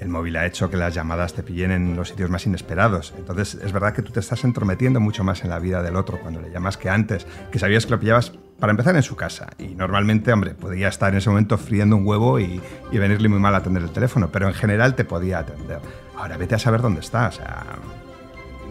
El 0.00 0.08
móvil 0.08 0.36
ha 0.36 0.46
hecho 0.46 0.70
que 0.70 0.76
las 0.76 0.94
llamadas 0.94 1.34
te 1.34 1.42
pillen 1.42 1.70
en 1.70 1.94
los 1.94 2.08
sitios 2.08 2.30
más 2.30 2.46
inesperados. 2.46 3.12
Entonces 3.16 3.54
es 3.62 3.72
verdad 3.72 3.92
que 3.92 4.02
tú 4.02 4.12
te 4.12 4.20
estás 4.20 4.44
entrometiendo 4.44 4.98
mucho 4.98 5.24
más 5.24 5.44
en 5.44 5.50
la 5.50 5.58
vida 5.58 5.82
del 5.82 5.96
otro 5.96 6.18
cuando 6.20 6.40
le 6.40 6.50
llamas 6.50 6.78
que 6.78 6.88
antes, 6.88 7.26
que 7.50 7.58
sabías 7.58 7.84
que 7.84 7.92
lo 7.92 8.00
pillabas 8.00 8.32
para 8.58 8.70
empezar 8.70 8.96
en 8.96 9.02
su 9.02 9.14
casa. 9.14 9.50
Y 9.58 9.74
normalmente, 9.74 10.32
hombre, 10.32 10.54
podía 10.54 10.88
estar 10.88 11.12
en 11.12 11.18
ese 11.18 11.28
momento 11.28 11.58
friendo 11.58 11.96
un 11.96 12.06
huevo 12.06 12.40
y, 12.40 12.62
y 12.90 12.98
venirle 12.98 13.28
muy 13.28 13.40
mal 13.40 13.54
a 13.54 13.58
atender 13.58 13.82
el 13.82 13.90
teléfono, 13.90 14.30
pero 14.32 14.48
en 14.48 14.54
general 14.54 14.94
te 14.94 15.04
podía 15.04 15.40
atender. 15.40 15.80
Ahora 16.16 16.38
vete 16.38 16.54
a 16.54 16.58
saber 16.58 16.80
dónde 16.80 17.00
está. 17.00 17.28
O 17.28 17.32
sea, 17.32 17.64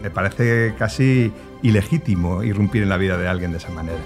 me 0.02 0.10
parece 0.10 0.74
casi 0.76 1.32
ilegítimo 1.62 2.42
irrumpir 2.42 2.82
en 2.82 2.88
la 2.88 2.96
vida 2.96 3.16
de 3.16 3.28
alguien 3.28 3.52
de 3.52 3.58
esa 3.58 3.70
manera. 3.70 4.00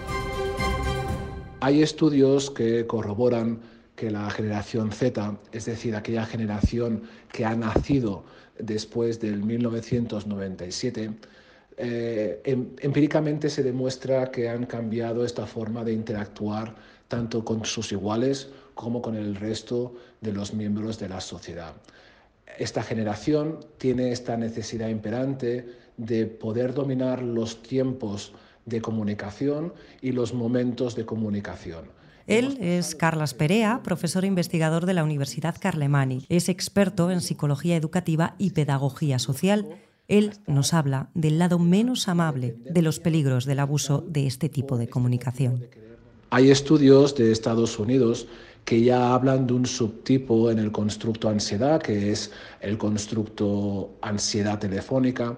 Hay 1.66 1.82
estudios 1.82 2.52
que 2.52 2.86
corroboran 2.86 3.58
que 3.96 4.08
la 4.08 4.30
generación 4.30 4.92
Z, 4.92 5.36
es 5.50 5.64
decir, 5.64 5.96
aquella 5.96 6.24
generación 6.24 7.02
que 7.32 7.44
ha 7.44 7.56
nacido 7.56 8.22
después 8.56 9.18
del 9.18 9.42
1997, 9.42 11.10
eh, 11.76 12.40
em, 12.44 12.68
empíricamente 12.78 13.50
se 13.50 13.64
demuestra 13.64 14.30
que 14.30 14.48
han 14.48 14.66
cambiado 14.66 15.24
esta 15.24 15.44
forma 15.44 15.82
de 15.82 15.92
interactuar 15.92 16.76
tanto 17.08 17.44
con 17.44 17.64
sus 17.64 17.90
iguales 17.90 18.48
como 18.76 19.02
con 19.02 19.16
el 19.16 19.34
resto 19.34 19.96
de 20.20 20.30
los 20.30 20.54
miembros 20.54 21.00
de 21.00 21.08
la 21.08 21.20
sociedad. 21.20 21.74
Esta 22.60 22.84
generación 22.84 23.58
tiene 23.76 24.12
esta 24.12 24.36
necesidad 24.36 24.88
imperante 24.88 25.66
de 25.96 26.26
poder 26.26 26.74
dominar 26.74 27.22
los 27.22 27.60
tiempos 27.60 28.34
de 28.66 28.80
comunicación 28.82 29.72
y 30.02 30.12
los 30.12 30.34
momentos 30.34 30.94
de 30.94 31.06
comunicación. 31.06 31.86
Él 32.26 32.58
es 32.60 32.96
Carlas 32.96 33.34
Perea, 33.34 33.80
profesor 33.84 34.24
e 34.24 34.26
investigador 34.26 34.84
de 34.84 34.94
la 34.94 35.04
Universidad 35.04 35.54
Carlemani. 35.58 36.26
Es 36.28 36.48
experto 36.48 37.10
en 37.12 37.20
psicología 37.20 37.76
educativa 37.76 38.34
y 38.36 38.50
pedagogía 38.50 39.20
social. 39.20 39.68
Él 40.08 40.32
nos 40.48 40.74
habla 40.74 41.08
del 41.14 41.38
lado 41.38 41.60
menos 41.60 42.08
amable 42.08 42.56
de 42.68 42.82
los 42.82 42.98
peligros 42.98 43.44
del 43.44 43.60
abuso 43.60 44.04
de 44.08 44.26
este 44.26 44.48
tipo 44.48 44.76
de 44.76 44.88
comunicación. 44.88 45.64
Hay 46.30 46.50
estudios 46.50 47.14
de 47.14 47.30
Estados 47.30 47.78
Unidos 47.78 48.26
que 48.64 48.82
ya 48.82 49.14
hablan 49.14 49.46
de 49.46 49.54
un 49.54 49.66
subtipo 49.66 50.50
en 50.50 50.58
el 50.58 50.72
constructo 50.72 51.28
ansiedad, 51.28 51.80
que 51.80 52.10
es 52.10 52.32
el 52.60 52.76
constructo 52.76 53.92
ansiedad 54.02 54.58
telefónica, 54.58 55.36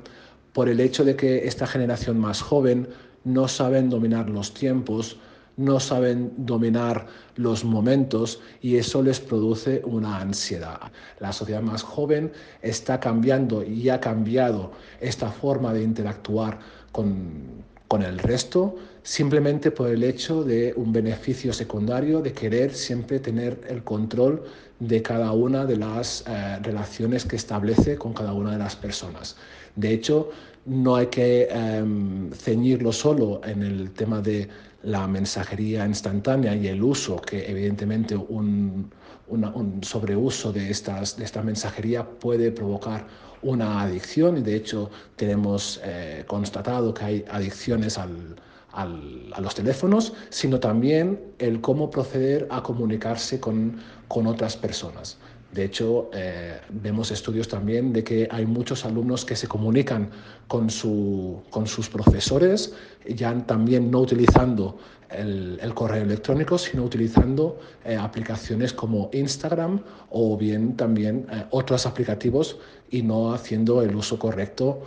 por 0.55 0.71
el 0.71 0.81
hecho 0.81 1.05
de 1.05 1.15
que 1.15 1.47
esta 1.47 1.67
generación 1.67 2.19
más 2.19 2.41
joven 2.41 2.89
no 3.29 3.47
saben 3.49 3.91
dominar 3.91 4.29
los 4.29 4.55
tiempos, 4.55 5.19
no 5.57 5.81
saben 5.81 6.33
dominar 6.37 7.07
los 7.37 7.65
momentos 7.65 8.41
y 8.63 8.77
eso 8.77 9.03
les 9.03 9.21
produce 9.21 9.83
una 9.85 10.21
ansiedad. 10.21 10.81
La 11.19 11.33
sociedad 11.33 11.63
más 11.63 11.83
joven 11.83 12.33
está 12.63 13.01
cambiando 13.01 13.65
y 13.65 13.89
ha 13.89 14.01
cambiado 14.01 14.73
esta 15.01 15.31
forma 15.31 15.73
de 15.73 15.83
interactuar 15.83 16.59
con, 16.93 17.65
con 17.89 18.03
el 18.03 18.19
resto 18.19 18.77
simplemente 19.03 19.71
por 19.71 19.89
el 19.89 20.05
hecho 20.05 20.45
de 20.45 20.75
un 20.77 20.93
beneficio 20.93 21.53
secundario 21.53 22.21
de 22.21 22.33
querer 22.33 22.75
siempre 22.75 23.19
tener 23.19 23.59
el 23.69 23.83
control 23.83 24.45
de 24.81 25.01
cada 25.03 25.33
una 25.33 25.65
de 25.65 25.77
las 25.77 26.25
eh, 26.27 26.59
relaciones 26.63 27.25
que 27.25 27.37
establece 27.37 27.97
con 27.97 28.13
cada 28.13 28.33
una 28.33 28.53
de 28.53 28.59
las 28.59 28.77
personas. 28.77 29.37
De 29.77 29.93
hecho, 29.93 30.31
no 30.67 30.97
hay 30.97 31.07
que 31.07 31.49
em, 31.51 32.31
ceñirlo 32.33 32.93
solo 32.93 33.41
en 33.45 33.63
el 33.63 33.91
tema 33.93 34.21
de 34.21 34.49
la 34.83 35.07
mensajería 35.07 35.87
instantánea 35.87 36.55
y 36.55 36.69
el 36.69 36.83
uso, 36.83 37.17
que 37.17 37.51
evidentemente 37.51 38.17
un, 38.17 38.91
un 39.29 39.81
sobreuso 39.83 40.53
de, 40.53 40.71
estas, 40.71 41.17
de 41.17 41.25
esta 41.25 41.43
mensajería 41.43 42.09
puede 42.09 42.53
provocar 42.53 43.07
una 43.43 43.83
adicción 43.83 44.39
y 44.39 44.43
de 44.43 44.57
hecho 44.57 44.91
tenemos 45.17 45.81
eh, 45.85 46.25
constatado 46.27 46.93
que 46.95 47.05
hay 47.05 47.25
adicciones 47.31 47.99
al, 47.99 48.37
al, 48.73 49.33
a 49.33 49.41
los 49.41 49.55
teléfonos, 49.55 50.13
sino 50.31 50.59
también 50.61 51.21
el 51.39 51.61
cómo 51.61 51.91
proceder 51.91 52.47
a 52.51 52.63
comunicarse 52.63 53.41
con, 53.41 53.77
con 54.09 54.27
otras 54.27 54.57
personas. 54.57 55.19
De 55.53 55.65
hecho, 55.65 56.11
eh, 56.13 56.61
vemos 56.69 57.11
estudios 57.11 57.49
también 57.49 57.93
de 57.93 58.05
que 58.05 58.29
hay 58.31 58.45
muchos 58.45 58.85
alumnos 58.85 59.25
que 59.25 59.35
se 59.35 59.49
comunican 59.49 60.11
con, 60.47 60.69
su, 60.69 61.43
con 61.49 61.67
sus 61.67 61.89
profesores, 61.89 62.75
ya 63.07 63.35
también 63.47 63.91
no 63.91 64.01
utilizando 64.01 64.77
el, 65.09 65.59
correo 65.75 66.03
electrónico, 66.03 66.59
sino 66.59 66.85
utilizando 66.85 67.59
eh, 67.87 67.97
aplicaciones 67.97 68.75
como 68.75 69.09
Instagram 69.15 69.81
o 70.11 70.37
bien 70.37 70.77
también 70.77 71.27
eh, 71.33 71.47
otros 71.51 71.87
aplicativos 71.87 72.59
y 72.91 73.01
no 73.01 73.33
haciendo 73.33 73.81
el 73.81 73.97
uso 73.97 74.19
correcto 74.19 74.83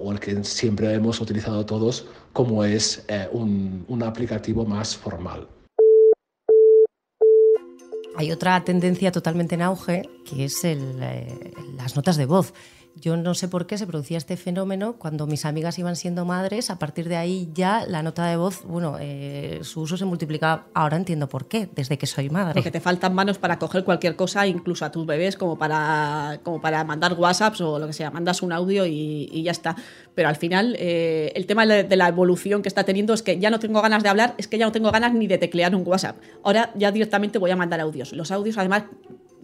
o 0.00 0.12
el 0.12 0.20
que 0.20 0.44
siempre 0.44 0.92
hemos 0.92 1.20
utilizado 1.20 1.66
todos, 1.66 2.06
como 2.32 2.64
es 2.64 3.04
un, 3.32 3.84
un 3.88 4.02
aplicativo 4.04 4.64
más 4.64 4.96
formal. 4.96 5.48
Hay 8.16 8.30
otra 8.30 8.62
tendencia 8.64 9.10
totalmente 9.10 9.54
en 9.54 9.62
auge 9.62 10.08
que 10.24 10.44
es 10.44 10.64
el, 10.64 10.98
eh, 11.02 11.52
las 11.76 11.96
notas 11.96 12.16
de 12.16 12.26
voz. 12.26 12.54
Yo 12.96 13.16
no 13.16 13.34
sé 13.34 13.48
por 13.48 13.66
qué 13.66 13.76
se 13.76 13.86
producía 13.86 14.18
este 14.18 14.36
fenómeno 14.36 14.94
cuando 14.94 15.26
mis 15.26 15.44
amigas 15.44 15.78
iban 15.78 15.96
siendo 15.96 16.24
madres. 16.24 16.70
A 16.70 16.78
partir 16.78 17.08
de 17.08 17.16
ahí 17.16 17.50
ya 17.52 17.84
la 17.86 18.02
nota 18.02 18.26
de 18.26 18.36
voz, 18.36 18.62
bueno, 18.64 18.98
eh, 19.00 19.60
su 19.62 19.80
uso 19.80 19.96
se 19.96 20.04
multiplicaba. 20.04 20.66
Ahora 20.74 20.96
entiendo 20.96 21.28
por 21.28 21.48
qué, 21.48 21.68
desde 21.74 21.98
que 21.98 22.06
soy 22.06 22.30
madre. 22.30 22.54
Porque 22.54 22.70
te 22.70 22.80
faltan 22.80 23.12
manos 23.12 23.38
para 23.38 23.58
coger 23.58 23.84
cualquier 23.84 24.14
cosa, 24.14 24.46
incluso 24.46 24.84
a 24.84 24.92
tus 24.92 25.04
bebés, 25.06 25.36
como 25.36 25.58
para, 25.58 26.38
como 26.44 26.60
para 26.60 26.84
mandar 26.84 27.14
WhatsApps 27.14 27.60
o 27.62 27.78
lo 27.80 27.88
que 27.88 27.92
sea. 27.92 28.10
Mandas 28.12 28.42
un 28.42 28.52
audio 28.52 28.86
y, 28.86 29.42
ya 29.42 29.50
está. 29.50 29.74
Pero 30.14 30.28
al 30.28 30.36
final, 30.36 30.76
eh, 30.78 31.32
el 31.34 31.46
tema 31.46 31.66
de 31.66 31.96
la 31.96 32.08
evolución 32.08 32.62
que 32.62 32.68
está 32.68 32.84
teniendo 32.84 33.12
es 33.12 33.22
que 33.22 33.38
ya 33.40 33.50
no 33.50 33.58
tengo 33.58 33.82
ganas 33.82 34.04
de 34.04 34.08
hablar, 34.08 34.34
es 34.38 34.46
que 34.46 34.56
ya 34.56 34.66
no 34.66 34.72
tengo 34.72 34.92
ganas 34.92 35.12
ni 35.14 35.26
de 35.26 35.38
teclear 35.38 35.74
un 35.74 35.86
WhatsApp. 35.86 36.16
Ahora 36.44 36.70
ya 36.76 36.92
directamente 36.92 37.38
voy 37.38 37.50
a 37.50 37.56
mandar 37.56 37.80
audios. 37.80 38.12
Los 38.12 38.30
audios, 38.30 38.56
además, 38.56 38.84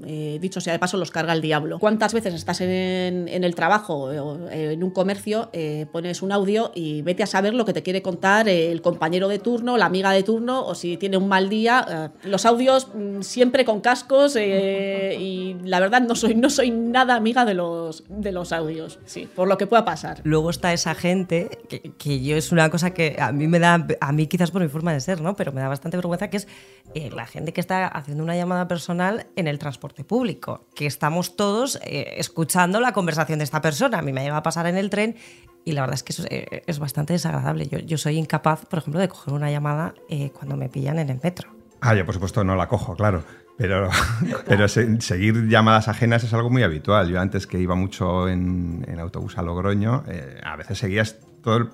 eh, 0.06 0.38
dicho 0.40 0.60
sea 0.60 0.72
de 0.72 0.78
paso, 0.78 0.96
los 0.96 1.10
carga 1.10 1.32
el 1.32 1.40
diablo. 1.40 1.78
¿Cuántas 1.78 2.14
veces 2.14 2.34
estás 2.34 2.60
en, 2.60 3.28
en 3.28 3.44
el 3.44 3.54
trabajo 3.54 3.94
o 3.94 4.48
en 4.50 4.82
un 4.82 4.90
comercio, 4.90 5.50
eh, 5.52 5.86
pones 5.92 6.22
un 6.22 6.32
audio 6.32 6.72
y 6.74 7.02
vete 7.02 7.22
a 7.22 7.26
saber 7.26 7.54
lo 7.54 7.64
que 7.64 7.72
te 7.72 7.82
quiere 7.82 8.02
contar 8.02 8.48
el 8.48 8.80
compañero 8.82 9.28
de 9.28 9.38
turno, 9.38 9.76
la 9.76 9.86
amiga 9.86 10.12
de 10.12 10.22
turno, 10.22 10.64
o 10.64 10.74
si 10.74 10.96
tiene 10.96 11.16
un 11.16 11.28
mal 11.28 11.48
día? 11.48 11.86
Eh, 11.88 12.28
los 12.28 12.46
audios 12.46 12.88
mm, 12.94 13.22
siempre 13.22 13.64
con 13.64 13.80
cascos 13.80 14.36
eh, 14.36 15.16
y 15.18 15.56
la 15.62 15.80
verdad 15.80 16.02
no 16.02 16.14
soy, 16.14 16.34
no 16.34 16.50
soy 16.50 16.70
nada 16.70 17.16
amiga 17.16 17.44
de 17.44 17.54
los, 17.54 18.04
de 18.08 18.32
los 18.32 18.52
audios, 18.52 18.98
sí, 19.04 19.28
por 19.34 19.48
lo 19.48 19.58
que 19.58 19.66
pueda 19.66 19.84
pasar. 19.84 20.20
Luego 20.24 20.50
está 20.50 20.72
esa 20.72 20.94
gente, 20.94 21.58
que, 21.68 21.80
que 21.80 22.22
yo 22.22 22.36
es 22.36 22.52
una 22.52 22.70
cosa 22.70 22.92
que 22.92 23.16
a 23.18 23.32
mí 23.32 23.46
me 23.48 23.58
da, 23.58 23.86
a 24.00 24.12
mí 24.12 24.26
quizás 24.26 24.50
por 24.50 24.62
mi 24.62 24.68
forma 24.68 24.92
de 24.92 25.00
ser, 25.00 25.20
¿no? 25.20 25.36
Pero 25.36 25.52
me 25.52 25.60
da 25.60 25.68
bastante 25.68 25.96
vergüenza, 25.96 26.30
que 26.30 26.38
es 26.38 26.48
eh, 26.94 27.10
la 27.14 27.26
gente 27.26 27.52
que 27.52 27.60
está 27.60 27.86
haciendo 27.86 28.24
una 28.24 28.34
llamada 28.34 28.66
personal 28.66 29.26
en 29.36 29.46
el 29.46 29.58
transporte 29.58 29.89
público, 30.06 30.66
que 30.74 30.86
estamos 30.86 31.36
todos 31.36 31.78
eh, 31.84 32.14
escuchando 32.16 32.80
la 32.80 32.92
conversación 32.92 33.38
de 33.38 33.44
esta 33.44 33.60
persona. 33.60 33.98
A 33.98 34.02
mí 34.02 34.12
me 34.12 34.22
lleva 34.22 34.38
a 34.38 34.42
pasar 34.42 34.66
en 34.66 34.76
el 34.76 34.90
tren 34.90 35.16
y 35.64 35.72
la 35.72 35.82
verdad 35.82 35.94
es 35.94 36.02
que 36.02 36.12
eso 36.12 36.22
es, 36.22 36.30
eh, 36.30 36.62
es 36.66 36.78
bastante 36.78 37.12
desagradable. 37.12 37.68
Yo, 37.68 37.78
yo, 37.78 37.98
soy 37.98 38.16
incapaz, 38.16 38.64
por 38.66 38.78
ejemplo, 38.78 39.00
de 39.00 39.08
coger 39.08 39.34
una 39.34 39.50
llamada 39.50 39.94
eh, 40.08 40.30
cuando 40.30 40.56
me 40.56 40.68
pillan 40.68 40.98
en 40.98 41.10
el 41.10 41.20
metro. 41.22 41.50
Ah, 41.80 41.94
yo 41.94 42.04
por 42.04 42.14
supuesto 42.14 42.44
no 42.44 42.56
la 42.56 42.68
cojo, 42.68 42.94
claro. 42.94 43.24
Pero, 43.56 43.90
pero 44.46 44.68
se, 44.68 45.00
seguir 45.00 45.48
llamadas 45.48 45.88
ajenas 45.88 46.24
es 46.24 46.32
algo 46.32 46.50
muy 46.50 46.62
habitual. 46.62 47.08
Yo 47.08 47.20
antes 47.20 47.46
que 47.46 47.58
iba 47.58 47.74
mucho 47.74 48.28
en, 48.28 48.86
en 48.88 49.00
autobús 49.00 49.36
a 49.38 49.42
Logroño, 49.42 50.04
eh, 50.08 50.40
a 50.42 50.56
veces 50.56 50.78
seguías 50.78 51.18
todo 51.42 51.56
el, 51.56 51.68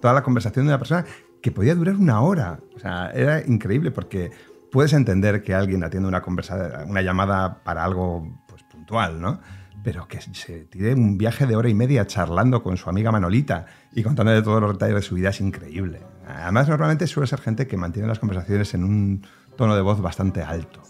toda 0.00 0.14
la 0.14 0.22
conversación 0.22 0.66
de 0.66 0.70
una 0.70 0.78
persona 0.78 1.04
que 1.42 1.52
podía 1.52 1.74
durar 1.74 1.96
una 1.96 2.20
hora. 2.22 2.60
O 2.74 2.78
sea, 2.78 3.10
era 3.14 3.40
increíble 3.46 3.90
porque 3.90 4.30
puedes 4.76 4.92
entender 4.92 5.42
que 5.42 5.54
alguien 5.54 5.82
atiende 5.84 6.06
una, 6.06 6.20
conversa, 6.20 6.84
una 6.86 7.00
llamada 7.00 7.64
para 7.64 7.82
algo 7.82 8.44
pues, 8.46 8.62
puntual, 8.64 9.22
¿no? 9.22 9.40
Pero 9.82 10.06
que 10.06 10.20
se 10.20 10.66
tire 10.66 10.92
un 10.92 11.16
viaje 11.16 11.46
de 11.46 11.56
hora 11.56 11.70
y 11.70 11.72
media 11.72 12.06
charlando 12.06 12.62
con 12.62 12.76
su 12.76 12.90
amiga 12.90 13.10
Manolita 13.10 13.64
y 13.94 14.02
contándole 14.02 14.42
todos 14.42 14.60
los 14.60 14.74
detalles 14.74 14.96
de 14.96 15.00
su 15.00 15.14
vida 15.14 15.30
es 15.30 15.40
increíble. 15.40 16.02
Además, 16.28 16.68
normalmente 16.68 17.06
suele 17.06 17.26
ser 17.26 17.40
gente 17.40 17.66
que 17.66 17.78
mantiene 17.78 18.06
las 18.06 18.18
conversaciones 18.18 18.74
en 18.74 18.84
un 18.84 19.26
tono 19.56 19.74
de 19.74 19.80
voz 19.80 20.02
bastante 20.02 20.42
alto. 20.42 20.82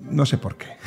No 0.00 0.24
sé 0.24 0.38
por 0.38 0.56
qué. 0.56 0.78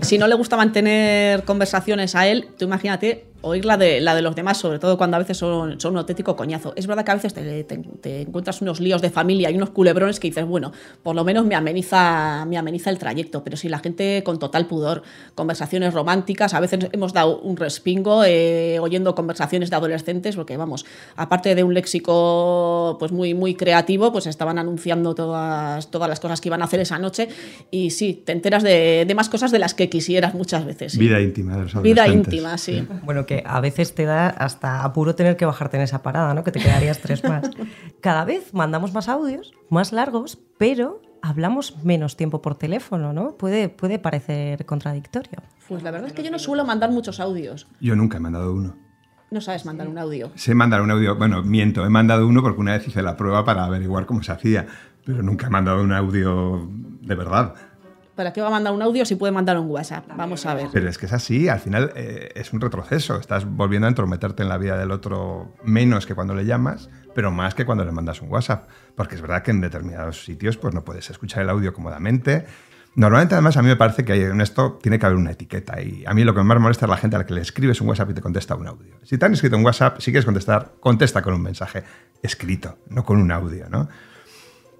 Si 0.00 0.16
no 0.16 0.26
le 0.26 0.36
gusta 0.36 0.56
mantener 0.56 1.44
conversaciones 1.44 2.14
a 2.14 2.28
él, 2.28 2.48
tú 2.58 2.64
imagínate 2.64 3.26
oír 3.40 3.64
la 3.64 3.76
de, 3.76 4.00
la 4.00 4.14
de 4.14 4.22
los 4.22 4.34
demás, 4.34 4.58
sobre 4.58 4.78
todo 4.78 4.98
cuando 4.98 5.16
a 5.16 5.20
veces 5.20 5.36
son, 5.36 5.80
son 5.80 5.92
un 5.92 5.98
auténtico 5.98 6.34
coñazo. 6.34 6.72
Es 6.76 6.86
verdad 6.86 7.04
que 7.04 7.10
a 7.10 7.14
veces 7.14 7.34
te, 7.34 7.64
te, 7.64 7.78
te, 7.78 8.22
encuentras 8.22 8.60
unos 8.62 8.80
líos 8.80 9.00
de 9.00 9.10
familia 9.10 9.50
y 9.50 9.56
unos 9.56 9.70
culebrones 9.70 10.18
que 10.18 10.28
dices, 10.28 10.44
bueno, 10.44 10.72
por 11.02 11.14
lo 11.14 11.24
menos 11.24 11.46
me 11.46 11.54
ameniza, 11.54 12.44
me 12.46 12.58
ameniza 12.58 12.90
el 12.90 12.98
trayecto, 12.98 13.44
pero 13.44 13.56
si 13.56 13.68
la 13.68 13.78
gente 13.78 14.22
con 14.24 14.38
total 14.38 14.66
pudor, 14.66 15.02
conversaciones 15.34 15.94
románticas, 15.94 16.54
a 16.54 16.60
veces 16.60 16.88
hemos 16.92 17.12
dado 17.12 17.40
un 17.40 17.56
respingo 17.56 18.24
eh, 18.24 18.78
oyendo 18.80 19.14
conversaciones 19.14 19.70
de 19.70 19.76
adolescentes, 19.76 20.34
porque 20.34 20.56
vamos, 20.56 20.84
aparte 21.14 21.54
de 21.54 21.62
un 21.62 21.74
léxico 21.74 22.96
pues 22.98 23.12
muy, 23.12 23.34
muy 23.34 23.54
creativo, 23.54 24.12
pues 24.12 24.26
estaban 24.26 24.58
anunciando 24.58 25.14
todas, 25.14 25.90
todas 25.90 26.08
las 26.08 26.18
cosas 26.18 26.40
que 26.40 26.48
iban 26.48 26.62
a 26.62 26.64
hacer 26.64 26.80
esa 26.80 26.98
noche 26.98 27.28
y 27.70 27.90
sí, 27.90 28.22
te 28.24 28.32
enteras 28.32 28.62
de, 28.62 29.04
de 29.06 29.14
más 29.14 29.28
cosas 29.28 29.52
de 29.52 29.60
las 29.60 29.74
que 29.74 29.88
quisieras 29.88 30.34
muchas 30.34 30.64
veces. 30.64 30.92
Sí. 30.92 30.98
Vida 30.98 31.20
íntima 31.20 31.56
de 31.56 31.62
los 31.62 31.82
Vida 31.82 32.08
íntima, 32.08 32.58
sí. 32.58 32.86
Bueno, 33.04 33.26
que 33.28 33.44
a 33.46 33.60
veces 33.60 33.94
te 33.94 34.06
da 34.06 34.30
hasta 34.30 34.82
apuro 34.82 35.14
tener 35.14 35.36
que 35.36 35.44
bajarte 35.44 35.76
en 35.76 35.82
esa 35.82 36.02
parada, 36.02 36.32
¿no? 36.32 36.42
Que 36.42 36.50
te 36.50 36.60
quedarías 36.60 36.98
tres 36.98 37.22
más. 37.22 37.50
Cada 38.00 38.24
vez 38.24 38.54
mandamos 38.54 38.94
más 38.94 39.08
audios, 39.08 39.52
más 39.68 39.92
largos, 39.92 40.38
pero 40.56 41.02
hablamos 41.20 41.84
menos 41.84 42.16
tiempo 42.16 42.40
por 42.40 42.56
teléfono, 42.56 43.12
¿no? 43.12 43.36
Puede, 43.36 43.68
puede 43.68 43.98
parecer 43.98 44.64
contradictorio. 44.64 45.42
Pues 45.68 45.82
la 45.82 45.90
verdad 45.90 46.08
es 46.08 46.14
que 46.14 46.22
yo 46.22 46.30
no 46.30 46.38
suelo 46.38 46.64
mandar 46.64 46.90
muchos 46.90 47.20
audios. 47.20 47.68
Yo 47.80 47.94
nunca 47.94 48.16
he 48.16 48.20
mandado 48.20 48.54
uno. 48.54 48.76
No 49.30 49.42
sabes 49.42 49.66
mandar 49.66 49.88
un 49.88 49.98
audio. 49.98 50.30
Sé 50.34 50.54
mandar 50.54 50.80
un 50.80 50.90
audio, 50.90 51.16
bueno, 51.16 51.42
miento, 51.42 51.84
he 51.84 51.90
mandado 51.90 52.26
uno 52.26 52.40
porque 52.40 52.60
una 52.62 52.72
vez 52.72 52.88
hice 52.88 53.02
la 53.02 53.14
prueba 53.18 53.44
para 53.44 53.64
averiguar 53.64 54.06
cómo 54.06 54.22
se 54.22 54.32
hacía, 54.32 54.66
pero 55.04 55.22
nunca 55.22 55.48
he 55.48 55.50
mandado 55.50 55.82
un 55.82 55.92
audio 55.92 56.66
de 57.02 57.14
verdad. 57.14 57.54
¿Para 58.18 58.32
qué 58.32 58.40
va 58.40 58.48
a 58.48 58.50
mandar 58.50 58.72
un 58.72 58.82
audio 58.82 59.04
si 59.04 59.14
puede 59.14 59.32
mandar 59.32 59.56
un 59.60 59.70
WhatsApp? 59.70 60.04
Vamos 60.16 60.44
a 60.44 60.52
ver. 60.52 60.66
Pero 60.72 60.88
es 60.88 60.98
que 60.98 61.06
es 61.06 61.12
así, 61.12 61.48
al 61.48 61.60
final 61.60 61.92
eh, 61.94 62.32
es 62.34 62.52
un 62.52 62.60
retroceso. 62.60 63.14
Estás 63.20 63.44
volviendo 63.44 63.86
a 63.86 63.90
entrometerte 63.90 64.42
en 64.42 64.48
la 64.48 64.58
vida 64.58 64.76
del 64.76 64.90
otro 64.90 65.54
menos 65.62 66.04
que 66.04 66.16
cuando 66.16 66.34
le 66.34 66.44
llamas, 66.44 66.90
pero 67.14 67.30
más 67.30 67.54
que 67.54 67.64
cuando 67.64 67.84
le 67.84 67.92
mandas 67.92 68.20
un 68.20 68.28
WhatsApp. 68.28 68.68
Porque 68.96 69.14
es 69.14 69.20
verdad 69.20 69.44
que 69.44 69.52
en 69.52 69.60
determinados 69.60 70.24
sitios 70.24 70.56
pues, 70.56 70.74
no 70.74 70.84
puedes 70.84 71.08
escuchar 71.08 71.44
el 71.44 71.48
audio 71.48 71.72
cómodamente. 71.72 72.44
Normalmente, 72.96 73.36
además, 73.36 73.56
a 73.56 73.62
mí 73.62 73.68
me 73.68 73.76
parece 73.76 74.04
que 74.04 74.20
en 74.20 74.40
esto 74.40 74.80
tiene 74.82 74.98
que 74.98 75.06
haber 75.06 75.16
una 75.16 75.30
etiqueta. 75.30 75.80
Y 75.80 76.02
a 76.04 76.12
mí 76.12 76.24
lo 76.24 76.34
que 76.34 76.42
más 76.42 76.58
molesta 76.58 76.86
es 76.86 76.90
la 76.90 76.96
gente 76.96 77.14
a 77.14 77.20
la 77.20 77.24
que 77.24 77.34
le 77.34 77.42
escribes 77.42 77.80
un 77.80 77.86
WhatsApp 77.86 78.10
y 78.10 78.14
te 78.14 78.20
contesta 78.20 78.56
un 78.56 78.66
audio. 78.66 78.96
Si 79.04 79.16
te 79.16 79.26
han 79.26 79.34
escrito 79.34 79.56
un 79.56 79.64
WhatsApp, 79.64 80.00
si 80.00 80.10
quieres 80.10 80.24
contestar, 80.24 80.72
contesta 80.80 81.22
con 81.22 81.34
un 81.34 81.42
mensaje 81.42 81.84
escrito, 82.20 82.78
no 82.88 83.04
con 83.04 83.20
un 83.20 83.30
audio, 83.30 83.68
¿no? 83.70 83.88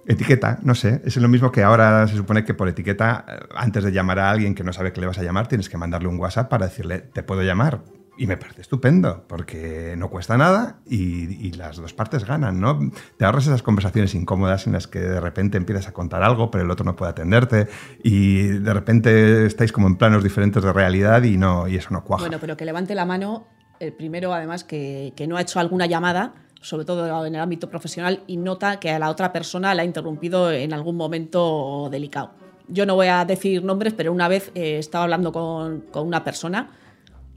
Etiqueta, 0.09 0.57
no 0.63 0.73
sé, 0.73 1.03
es 1.05 1.17
lo 1.17 1.27
mismo 1.27 1.51
que 1.51 1.61
ahora 1.61 2.07
se 2.07 2.15
supone 2.15 2.43
que 2.43 2.55
por 2.55 2.67
etiqueta, 2.67 3.25
eh, 3.27 3.45
antes 3.55 3.83
de 3.83 3.91
llamar 3.91 4.17
a 4.17 4.31
alguien 4.31 4.55
que 4.55 4.63
no 4.63 4.73
sabe 4.73 4.91
que 4.91 4.99
le 4.99 5.05
vas 5.05 5.19
a 5.19 5.23
llamar, 5.23 5.47
tienes 5.47 5.69
que 5.69 5.77
mandarle 5.77 6.07
un 6.07 6.19
WhatsApp 6.19 6.49
para 6.49 6.65
decirle, 6.65 6.97
te 6.97 7.21
puedo 7.21 7.43
llamar. 7.43 7.83
Y 8.17 8.25
me 8.25 8.35
parece 8.35 8.61
estupendo, 8.61 9.25
porque 9.27 9.93
no 9.99 10.09
cuesta 10.09 10.35
nada 10.35 10.79
y, 10.87 11.47
y, 11.47 11.51
las 11.51 11.77
dos 11.77 11.93
partes 11.93 12.25
ganan, 12.25 12.59
¿no? 12.59 12.79
Te 13.17 13.23
ahorras 13.23 13.45
esas 13.45 13.61
conversaciones 13.61 14.15
incómodas 14.15 14.65
en 14.65 14.73
las 14.73 14.87
que 14.87 14.99
de 14.99 15.21
repente 15.21 15.57
empiezas 15.57 15.87
a 15.87 15.93
contar 15.93 16.23
algo, 16.23 16.49
pero 16.49 16.63
el 16.63 16.71
otro 16.71 16.83
no 16.83 16.95
puede 16.95 17.11
atenderte 17.11 17.67
y 18.03 18.47
de 18.47 18.73
repente 18.73 19.45
estáis 19.45 19.71
como 19.71 19.85
en 19.85 19.95
planos 19.95 20.23
diferentes 20.23 20.63
de 20.63 20.73
realidad 20.73 21.21
y, 21.21 21.37
no, 21.37 21.67
y 21.67 21.75
eso 21.75 21.89
no 21.91 22.03
cuaja. 22.03 22.23
Bueno, 22.23 22.39
pero 22.41 22.57
que 22.57 22.65
levante 22.65 22.95
la 22.95 23.05
mano 23.05 23.45
el 23.79 23.93
primero, 23.93 24.33
además, 24.33 24.63
que 24.63 25.25
no 25.29 25.37
ha 25.37 25.41
hecho 25.41 25.59
alguna 25.59 25.85
llamada 25.85 26.33
sobre 26.61 26.85
todo 26.85 27.25
en 27.25 27.35
el 27.35 27.41
ámbito 27.41 27.69
profesional, 27.69 28.21
y 28.27 28.37
nota 28.37 28.79
que 28.79 28.89
a 28.89 28.99
la 28.99 29.09
otra 29.09 29.31
persona 29.31 29.73
la 29.73 29.83
ha 29.83 29.85
interrumpido 29.85 30.51
en 30.51 30.73
algún 30.73 30.95
momento 30.95 31.87
delicado. 31.91 32.31
Yo 32.67 32.85
no 32.85 32.95
voy 32.95 33.07
a 33.07 33.25
decir 33.25 33.63
nombres, 33.63 33.93
pero 33.93 34.11
una 34.11 34.27
vez 34.27 34.51
eh, 34.53 34.77
estaba 34.77 35.05
hablando 35.05 35.31
con, 35.31 35.81
con 35.91 36.05
una 36.05 36.23
persona 36.23 36.69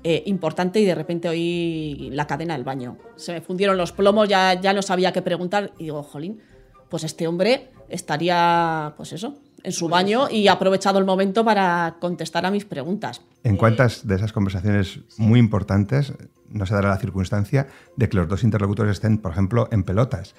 eh, 0.05 0.25
importante 0.27 0.81
y 0.81 0.85
de 0.85 0.97
repente 0.97 1.29
oí 1.29 2.11
la 2.13 2.27
cadena 2.27 2.55
del 2.55 2.65
baño. 2.65 2.99
Se 3.15 3.33
me 3.33 3.41
fundieron 3.41 3.77
los 3.77 3.93
plomos, 3.93 4.29
ya, 4.29 4.61
ya 4.61 4.73
no 4.73 4.83
sabía 4.83 5.13
qué 5.13 5.23
preguntar 5.23 5.73
y 5.79 5.85
digo, 5.85 6.03
jolín, 6.03 6.41
pues 6.89 7.05
este 7.05 7.29
hombre 7.29 7.71
estaría, 7.89 8.95
pues 8.97 9.13
eso, 9.13 9.37
en 9.63 9.73
su 9.73 9.89
baño 9.89 10.29
y 10.31 10.49
ha 10.49 10.53
aprovechado 10.53 10.99
el 10.99 11.05
momento 11.05 11.45
para 11.45 11.97
contestar 12.01 12.47
a 12.47 12.51
mis 12.51 12.65
preguntas. 12.65 13.23
¿En 13.45 13.57
cuántas 13.57 14.07
de 14.07 14.17
esas 14.17 14.33
conversaciones 14.33 15.01
muy 15.19 15.39
importantes 15.39 16.13
no 16.49 16.67
se 16.67 16.75
dará 16.75 16.91
la 16.91 16.99
circunstancia 16.99 17.69
de 17.97 18.09
que 18.09 18.17
los 18.17 18.29
dos 18.29 18.45
interlocutores 18.45 18.93
estén, 18.93 19.19
por 19.19 19.33
ejemplo, 19.33 19.69
en 19.73 19.85
pelotas? 19.85 20.35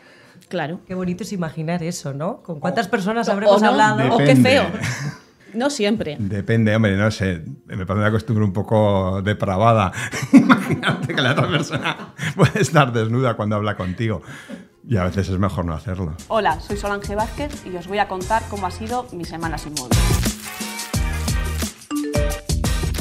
Claro. 0.50 0.82
Qué 0.86 0.96
bonito 0.96 1.24
es 1.24 1.34
imaginar 1.34 1.84
eso, 1.84 2.14
¿no? 2.14 2.44
¿Con 2.44 2.60
cuántas 2.60 2.88
personas 2.88 3.30
habremos 3.30 3.62
no, 3.62 3.70
hablado? 3.70 3.98
Depende. 3.98 4.24
O 4.24 4.28
qué 4.28 4.36
feo. 4.36 4.66
No 5.54 5.70
siempre. 5.70 6.18
Depende, 6.20 6.76
hombre, 6.76 6.98
no 6.98 7.12
sé. 7.12 7.44
Me 7.68 7.86
parece 7.86 8.02
una 8.02 8.12
costumbre 8.12 8.44
un 8.44 8.54
poco 8.54 9.22
depravada. 9.22 9.92
Imagínate 10.34 11.14
que 11.14 11.22
la 11.22 11.34
otra 11.34 11.48
persona 11.48 12.14
puede 12.36 12.62
estar 12.62 12.92
desnuda 12.92 13.36
cuando 13.36 13.56
habla 13.56 13.76
contigo. 13.76 14.24
Y 14.86 14.98
a 14.98 15.06
veces 15.06 15.30
es 15.30 15.40
mejor 15.40 15.66
no 15.66 15.74
hacerlo. 15.74 16.16
Hola, 16.28 16.60
soy 16.60 16.76
Solange 16.76 17.16
Vázquez 17.16 17.66
y 17.66 17.76
os 17.78 17.88
voy 17.88 18.00
a 18.00 18.08
contar 18.08 18.44
cómo 18.50 18.68
ha 18.68 18.72
sido 18.72 19.08
mi 19.14 19.24
semana 19.24 19.58
sin 19.58 19.74
móvil. 19.74 19.98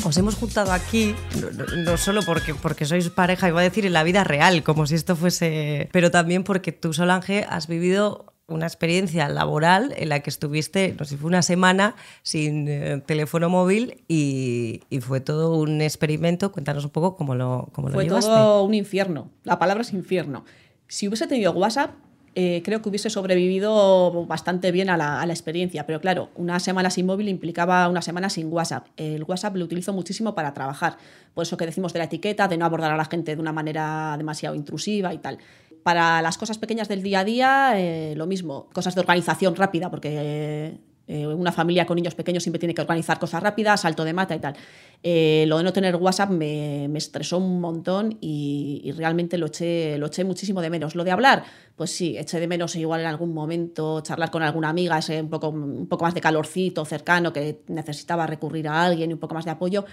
Os 0.04 0.16
hemos 0.16 0.36
juntado 0.36 0.72
aquí, 0.72 1.14
no, 1.40 1.50
no, 1.50 1.76
no, 1.76 1.96
solo 1.96 2.22
porque, 2.24 2.54
porque 2.54 2.84
sois 2.84 3.08
pareja, 3.10 3.48
iba 3.48 3.60
a 3.60 3.62
decir 3.62 3.86
en 3.86 3.92
la 3.92 4.02
vida 4.02 4.24
real, 4.24 4.62
como 4.62 4.86
si 4.86 4.94
esto 4.94 5.16
fuese. 5.16 5.88
Pero 5.92 6.10
también 6.10 6.44
porque 6.44 6.72
tú, 6.72 6.92
Solange, 6.92 7.46
has 7.48 7.66
vivido 7.66 8.32
una 8.48 8.66
experiencia 8.66 9.28
laboral 9.28 9.94
en 9.96 10.08
la 10.08 10.20
que 10.20 10.30
estuviste, 10.30 10.94
no 10.98 11.04
sé 11.04 11.10
si 11.10 11.16
fue 11.16 11.28
una 11.28 11.42
semana 11.42 11.94
sin 12.22 12.68
eh, 12.68 13.02
teléfono 13.06 13.48
móvil 13.48 14.04
y, 14.08 14.82
y, 14.90 15.00
fue 15.00 15.20
todo 15.20 15.56
un 15.56 15.80
experimento. 15.80 16.52
Cuéntanos 16.52 16.84
un 16.84 16.90
poco 16.90 17.16
cómo 17.16 17.34
lo, 17.34 17.68
cómo 17.72 17.88
fue 17.88 18.04
lo 18.04 18.08
llevaste. 18.08 18.30
Fue 18.30 18.38
todo 18.38 18.64
un 18.64 18.74
infierno. 18.74 19.30
La 19.44 19.58
palabra 19.58 19.82
es 19.82 19.92
infierno. 19.92 20.44
Si 20.92 21.08
hubiese 21.08 21.26
tenido 21.26 21.52
WhatsApp, 21.52 21.92
eh, 22.34 22.60
creo 22.62 22.82
que 22.82 22.90
hubiese 22.90 23.08
sobrevivido 23.08 24.26
bastante 24.26 24.70
bien 24.72 24.90
a 24.90 24.98
la, 24.98 25.24
experiencia. 25.24 25.86
Pero 25.86 26.02
claro, 26.02 26.28
una 26.34 26.60
semana 26.60 26.90
sin 26.90 27.06
móvil 27.06 27.30
implicaba 27.30 27.88
una 27.88 28.02
semana 28.02 28.28
sin 28.28 28.52
WhatsApp. 28.52 28.88
El 28.98 29.24
WhatsApp 29.24 29.56
lo 29.56 29.64
utilizo 29.64 29.94
muchísimo 29.94 30.34
para 30.34 30.52
trabajar. 30.52 30.98
Por 31.32 31.44
eso 31.44 31.56
que 31.56 31.64
decimos 31.64 31.94
de 31.94 32.00
la 32.00 32.04
etiqueta, 32.04 32.46
de 32.46 32.58
no 32.58 32.66
abordar 32.66 32.92
a 32.92 32.98
la 32.98 33.06
gente 33.06 33.34
de 33.34 33.40
una 33.40 33.54
manera 33.54 34.14
demasiado 34.18 34.54
intrusiva 34.54 35.14
y 35.14 35.18
tal. 35.18 35.38
Para 35.82 36.20
las 36.20 36.36
cosas 36.36 36.58
pequeñas 36.58 36.88
del 36.88 37.02
día 37.02 37.20
a 37.20 37.24
día, 37.24 37.72
eh, 37.76 38.12
lo 38.14 38.26
mismo. 38.26 38.68
Cosas 38.74 38.94
de 38.94 39.00
organización 39.00 39.56
rápida, 39.56 39.90
porque 39.90 40.78
eh, 41.12 41.26
una 41.26 41.52
familia 41.52 41.84
con 41.84 41.96
niños 41.96 42.14
pequeños 42.14 42.42
siempre 42.42 42.58
tiene 42.58 42.72
que 42.72 42.80
organizar 42.80 43.18
cosas 43.18 43.42
rápidas, 43.42 43.82
salto 43.82 44.02
de 44.02 44.14
mata 44.14 44.34
y 44.34 44.38
tal. 44.38 44.54
Eh, 45.02 45.44
lo 45.46 45.58
de 45.58 45.64
no 45.64 45.70
tener 45.70 45.94
WhatsApp 45.96 46.30
me, 46.30 46.88
me 46.88 46.96
estresó 46.96 47.36
un 47.36 47.60
montón 47.60 48.16
y, 48.22 48.80
y, 48.82 48.92
realmente 48.92 49.36
lo 49.36 49.46
eché, 49.46 49.98
lo 49.98 50.06
eché 50.06 50.24
muchísimo 50.24 50.62
de 50.62 50.70
menos. 50.70 50.94
Lo 50.94 51.04
de 51.04 51.10
hablar, 51.10 51.44
pues 51.76 51.90
sí, 51.90 52.16
eché 52.16 52.40
de 52.40 52.46
menos 52.46 52.76
igual 52.76 53.02
en 53.02 53.08
algún 53.08 53.34
momento 53.34 54.00
charlar 54.00 54.30
con 54.30 54.42
alguna 54.42 54.70
amiga, 54.70 54.96
ese 54.96 55.20
un 55.20 55.28
poco, 55.28 55.50
un 55.50 55.86
poco 55.86 56.04
más 56.04 56.14
de 56.14 56.22
calorcito 56.22 56.82
cercano, 56.86 57.30
que 57.30 57.60
necesitaba 57.68 58.26
recurrir 58.26 58.68
a 58.68 58.82
alguien 58.82 59.10
y 59.10 59.12
un 59.12 59.20
poco 59.20 59.34
más 59.34 59.44
de 59.44 59.50
apoyo. 59.50 59.84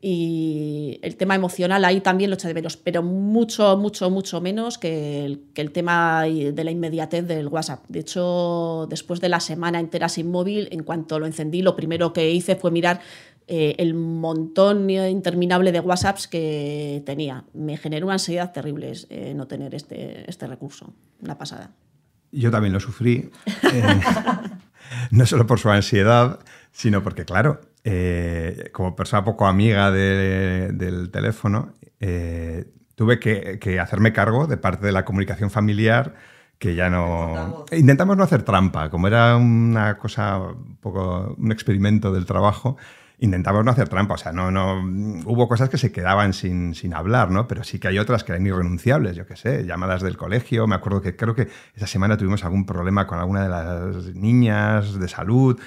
Y 0.00 0.98
el 1.02 1.16
tema 1.16 1.34
emocional 1.34 1.84
ahí 1.84 2.00
también 2.00 2.30
lo 2.30 2.34
eché 2.34 2.48
de 2.48 2.54
menos, 2.54 2.76
pero 2.76 3.02
mucho, 3.02 3.76
mucho, 3.78 4.10
mucho 4.10 4.40
menos 4.40 4.76
que 4.78 5.24
el, 5.24 5.44
que 5.54 5.62
el 5.62 5.72
tema 5.72 6.24
de 6.24 6.64
la 6.64 6.70
inmediatez 6.70 7.26
del 7.26 7.48
WhatsApp. 7.48 7.84
De 7.88 8.00
hecho, 8.00 8.86
después 8.90 9.20
de 9.20 9.28
la 9.30 9.40
semana 9.40 9.80
entera 9.80 10.08
sin 10.08 10.30
móvil, 10.30 10.68
en 10.72 10.82
cuanto 10.82 11.18
lo 11.18 11.26
encendí, 11.26 11.62
lo 11.62 11.74
primero 11.74 12.12
que 12.12 12.30
hice 12.30 12.56
fue 12.56 12.70
mirar 12.70 13.00
eh, 13.46 13.74
el 13.78 13.92
montón 13.92 14.88
interminable 14.88 15.70
de 15.70 15.80
WhatsApps 15.80 16.28
que 16.28 17.02
tenía. 17.04 17.44
Me 17.52 17.76
generó 17.76 18.06
una 18.06 18.14
ansiedad 18.14 18.52
terrible 18.52 18.92
eh, 19.10 19.34
no 19.34 19.46
tener 19.46 19.74
este, 19.74 20.28
este 20.30 20.46
recurso. 20.46 20.94
Una 21.20 21.36
pasada. 21.36 21.70
Yo 22.32 22.50
también 22.50 22.72
lo 22.72 22.80
sufrí, 22.80 23.30
eh, 23.72 24.00
no 25.10 25.26
solo 25.26 25.46
por 25.46 25.60
su 25.60 25.68
ansiedad, 25.70 26.40
sino 26.72 27.02
porque, 27.02 27.24
claro, 27.24 27.60
eh, 27.84 28.70
como 28.72 28.96
persona 28.96 29.24
poco 29.24 29.46
amiga 29.46 29.90
de, 29.90 30.70
del 30.72 31.10
teléfono, 31.10 31.74
eh, 32.00 32.64
tuve 32.94 33.20
que, 33.20 33.58
que, 33.60 33.78
hacerme 33.78 34.12
cargo 34.12 34.46
de 34.46 34.56
parte 34.56 34.86
de 34.86 34.92
la 34.92 35.04
comunicación 35.04 35.50
familiar 35.50 36.14
que 36.58 36.74
ya 36.74 36.88
no... 36.88 37.66
Intentamos 37.72 38.16
no 38.16 38.24
hacer 38.24 38.42
trampa, 38.42 38.88
como 38.88 39.06
era 39.06 39.36
una 39.36 39.98
cosa, 39.98 40.38
un 40.38 40.76
poco 40.76 41.34
un 41.36 41.52
experimento 41.52 42.12
del 42.12 42.24
trabajo, 42.24 42.76
intentamos 43.18 43.64
no 43.64 43.70
hacer 43.70 43.88
trampa, 43.88 44.14
o 44.14 44.18
sea, 44.18 44.32
no, 44.32 44.50
no, 44.50 44.78
hubo 45.26 45.48
cosas 45.48 45.68
que 45.68 45.78
se 45.78 45.92
quedaban 45.92 46.32
sin, 46.32 46.74
sin 46.74 46.94
hablar, 46.94 47.30
¿no? 47.30 47.46
Pero 47.48 47.64
sí 47.64 47.78
que 47.78 47.88
hay 47.88 47.98
otras 47.98 48.24
que 48.24 48.32
eran 48.32 48.46
irrenunciables, 48.46 49.16
yo 49.16 49.26
qué 49.26 49.36
sé, 49.36 49.64
llamadas 49.64 50.02
del 50.02 50.16
colegio, 50.16 50.66
me 50.66 50.74
acuerdo 50.74 51.00
que 51.00 51.16
creo 51.16 51.34
que 51.34 51.48
esa 51.74 51.86
semana 51.86 52.16
tuvimos 52.16 52.44
algún 52.44 52.66
problema 52.66 53.06
con 53.06 53.18
alguna 53.18 53.42
de 53.42 53.48
las 53.48 54.14
niñas 54.14 54.98
de 54.98 55.08
salud, 55.08 55.60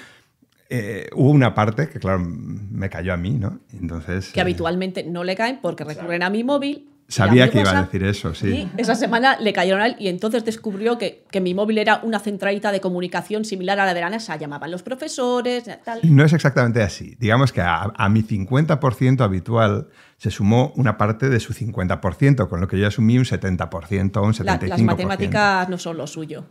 eh, 0.70 1.08
hubo 1.14 1.30
una 1.30 1.54
parte 1.54 1.88
que, 1.88 1.98
claro, 1.98 2.20
me 2.20 2.90
cayó 2.90 3.14
a 3.14 3.16
mí, 3.16 3.30
¿no? 3.30 3.60
Entonces, 3.72 4.32
que 4.32 4.40
eh, 4.40 4.42
habitualmente 4.42 5.02
no 5.02 5.24
le 5.24 5.34
caen 5.34 5.60
porque 5.62 5.84
recurren 5.84 6.22
a 6.22 6.30
mi 6.30 6.44
móvil. 6.44 6.90
Sabía 7.10 7.50
que 7.50 7.60
iba 7.60 7.70
a 7.70 7.82
decir 7.84 8.04
eso, 8.04 8.34
sí. 8.34 8.68
Y 8.76 8.80
esa 8.80 8.94
semana 8.94 9.38
le 9.40 9.54
cayeron 9.54 9.80
a 9.80 9.86
él 9.86 9.96
y 9.98 10.08
entonces 10.08 10.44
descubrió 10.44 10.98
que, 10.98 11.24
que, 11.30 11.40
mi 11.40 11.54
móvil 11.54 11.78
era 11.78 12.00
una 12.02 12.18
centralita 12.18 12.70
de 12.70 12.82
comunicación 12.82 13.46
similar 13.46 13.80
a 13.80 13.86
la 13.86 13.94
de 13.94 14.02
la 14.02 14.10
NASA. 14.10 14.36
Llamaban 14.36 14.70
los 14.70 14.82
profesores, 14.82 15.64
tal. 15.84 16.00
No 16.02 16.22
es 16.22 16.34
exactamente 16.34 16.82
así. 16.82 17.16
Digamos 17.18 17.50
que 17.50 17.62
a, 17.62 17.90
a 17.96 18.08
mi 18.10 18.22
50% 18.22 19.22
habitual 19.22 19.88
se 20.18 20.30
sumó 20.30 20.74
una 20.76 20.98
parte 20.98 21.30
de 21.30 21.40
su 21.40 21.54
50%, 21.54 22.46
con 22.46 22.60
lo 22.60 22.68
que 22.68 22.78
yo 22.78 22.86
asumí 22.86 23.16
un 23.16 23.24
70% 23.24 24.16
o 24.18 24.22
un 24.24 24.34
75%. 24.34 24.44
La, 24.44 24.58
las 24.68 24.82
matemáticas 24.82 25.68
no 25.70 25.78
son 25.78 25.96
lo 25.96 26.06
suyo. 26.06 26.44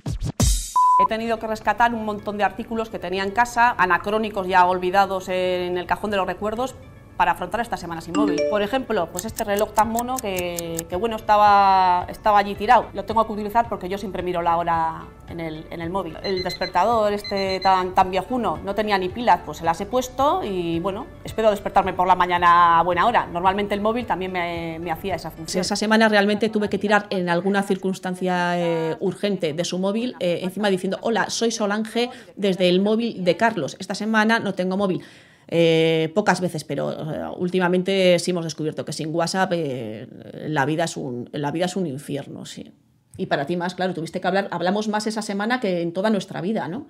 He 0.99 1.05
tenido 1.05 1.37
que 1.37 1.45
rescatar 1.45 1.93
un 1.93 2.05
montón 2.05 2.39
de 2.39 2.43
artículos 2.43 2.89
que 2.89 2.97
tenía 2.97 3.21
en 3.21 3.29
casa, 3.29 3.75
anacrónicos 3.77 4.47
ya 4.47 4.65
olvidados 4.65 5.29
en 5.29 5.77
el 5.77 5.85
cajón 5.85 6.09
de 6.09 6.17
los 6.17 6.25
recuerdos, 6.25 6.73
para 7.17 7.31
afrontar 7.31 7.59
esta 7.61 7.75
semana 7.75 7.99
sin 7.99 8.13
móvil. 8.15 8.39
Por 8.49 8.61
ejemplo, 8.61 9.09
pues 9.11 9.25
este 9.25 9.43
reloj 9.43 9.73
tan 9.73 9.89
mono 9.89 10.15
que, 10.17 10.85
que, 10.87 10.95
bueno, 10.95 11.15
estaba, 11.15 12.05
estaba 12.09 12.37
allí 12.37 12.55
tirado. 12.55 12.85
Lo 12.93 13.03
tengo 13.05 13.25
que 13.25 13.33
utilizar 13.33 13.67
porque 13.67 13.89
yo 13.89 13.97
siempre 13.97 14.21
miro 14.21 14.41
la 14.41 14.55
hora 14.57 15.05
en 15.27 15.39
el, 15.39 15.65
en 15.71 15.81
el 15.81 15.89
móvil. 15.89 16.17
El 16.23 16.43
despertador 16.43 17.11
este 17.11 17.59
tan, 17.59 17.95
tan 17.95 18.11
viejuno 18.11 18.59
no 18.63 18.75
tenía 18.75 18.97
ni 18.97 19.09
pilas, 19.09 19.41
pues 19.45 19.57
se 19.57 19.65
las 19.65 19.81
he 19.81 19.87
puesto 19.87 20.43
y 20.43 20.79
bueno, 20.79 21.07
espero 21.23 21.49
despertarme 21.49 21.93
por 21.93 22.07
la 22.07 22.15
mañana 22.15 22.79
a 22.79 22.83
buena 22.83 23.07
hora. 23.07 23.25
Normalmente 23.25 23.73
el 23.73 23.81
móvil 23.81 24.05
también 24.05 24.31
me, 24.31 24.77
me 24.79 24.91
hacía 24.91 25.15
esa 25.15 25.31
función. 25.31 25.47
Sí, 25.47 25.59
esa 25.59 25.75
semana 25.75 26.07
realmente 26.09 26.49
tuve 26.49 26.69
que 26.69 26.77
tirar 26.77 27.07
en 27.09 27.29
alguna 27.29 27.63
circunstancia 27.63 28.57
eh, 28.59 28.95
urgente 28.99 29.53
de 29.53 29.65
su 29.65 29.79
móvil, 29.79 30.15
eh, 30.19 30.39
encima 30.43 30.69
diciendo, 30.69 30.99
hola, 31.01 31.29
soy 31.29 31.51
Solange 31.51 32.11
desde 32.35 32.69
el 32.69 32.79
móvil 32.79 33.23
de 33.23 33.35
Carlos. 33.35 33.75
Esta 33.79 33.95
semana 33.95 34.39
no 34.39 34.53
tengo 34.53 34.77
móvil. 34.77 35.03
Eh, 35.49 36.11
pocas 36.13 36.41
veces, 36.41 36.63
pero 36.65 37.35
últimamente 37.37 38.19
sí 38.19 38.31
hemos 38.31 38.43
descubierto 38.43 38.83
que 38.83 38.91
sin 38.91 39.13
WhatsApp 39.15 39.51
eh, 39.53 40.07
la, 40.49 40.65
vida 40.65 40.83
es 40.83 40.97
un, 40.97 41.29
la 41.31 41.51
vida 41.51 41.65
es 41.65 41.75
un 41.75 41.87
infierno, 41.87 42.45
sí. 42.45 42.73
Y 43.15 43.27
para 43.27 43.45
ti 43.45 43.55
más, 43.55 43.73
claro, 43.73 43.93
tuviste 43.93 44.19
que 44.19 44.27
hablar, 44.27 44.47
hablamos 44.51 44.89
más 44.89 45.07
esa 45.07 45.21
semana 45.21 45.59
que 45.59 45.81
en 45.81 45.93
toda 45.93 46.09
nuestra 46.09 46.41
vida, 46.41 46.67
¿no? 46.67 46.87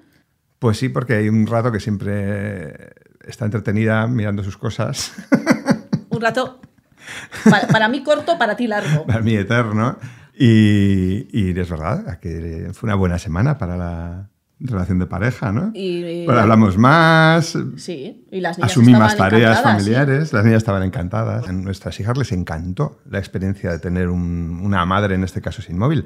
Pues 0.60 0.78
sí, 0.78 0.90
porque 0.90 1.14
hay 1.14 1.30
un 1.30 1.46
rato 1.46 1.72
que 1.72 1.80
siempre 1.80 2.94
está 3.26 3.46
entretenida 3.46 4.08
mirando 4.08 4.44
sus 4.44 4.58
cosas. 4.58 5.14
Un 6.10 6.22
rato, 6.22 6.60
para, 7.50 7.68
para 7.68 7.90
mí 7.90 8.02
corto, 8.02 8.40
para 8.40 8.56
ti 8.56 8.66
largo. 8.66 9.06
para 9.06 9.22
mí 9.22 9.36
eterno. 9.36 10.00
Y, 10.34 11.28
y 11.32 11.60
es 11.60 11.70
verdad 11.70 12.20
que 12.20 12.70
fue 12.74 12.88
una 12.88 12.96
buena 12.96 13.20
semana 13.20 13.58
para 13.58 13.78
la 13.78 14.30
relación 14.60 14.98
de 15.00 15.06
pareja, 15.06 15.52
¿no? 15.52 15.72
Y, 15.76 16.26
Bueno, 16.26 16.42
hablamos 16.42 16.78
más, 16.78 17.58
Sí, 17.76 18.26
y 18.32 18.40
las 18.42 18.58
niñas 18.58 18.72
asumí 18.72 18.92
más 18.94 19.16
tareas 19.16 19.60
encantadas, 19.60 19.84
sí. 19.84 19.90
familiares, 19.92 20.34
las 20.34 20.44
niñas 20.46 20.58
estaban 20.58 20.84
encantadas. 20.84 21.48
A 21.48 21.52
nuestras 21.52 22.00
hijas 22.00 22.18
les 22.18 22.32
encantó 22.32 23.00
la 23.10 23.20
experiencia 23.20 23.70
de 23.72 23.80
tener 23.80 24.10
un- 24.10 24.60
una 24.64 24.84
madre, 24.86 25.16
en 25.16 25.24
este 25.24 25.42
caso 25.42 25.62
sin 25.62 25.78
móvil, 25.78 26.06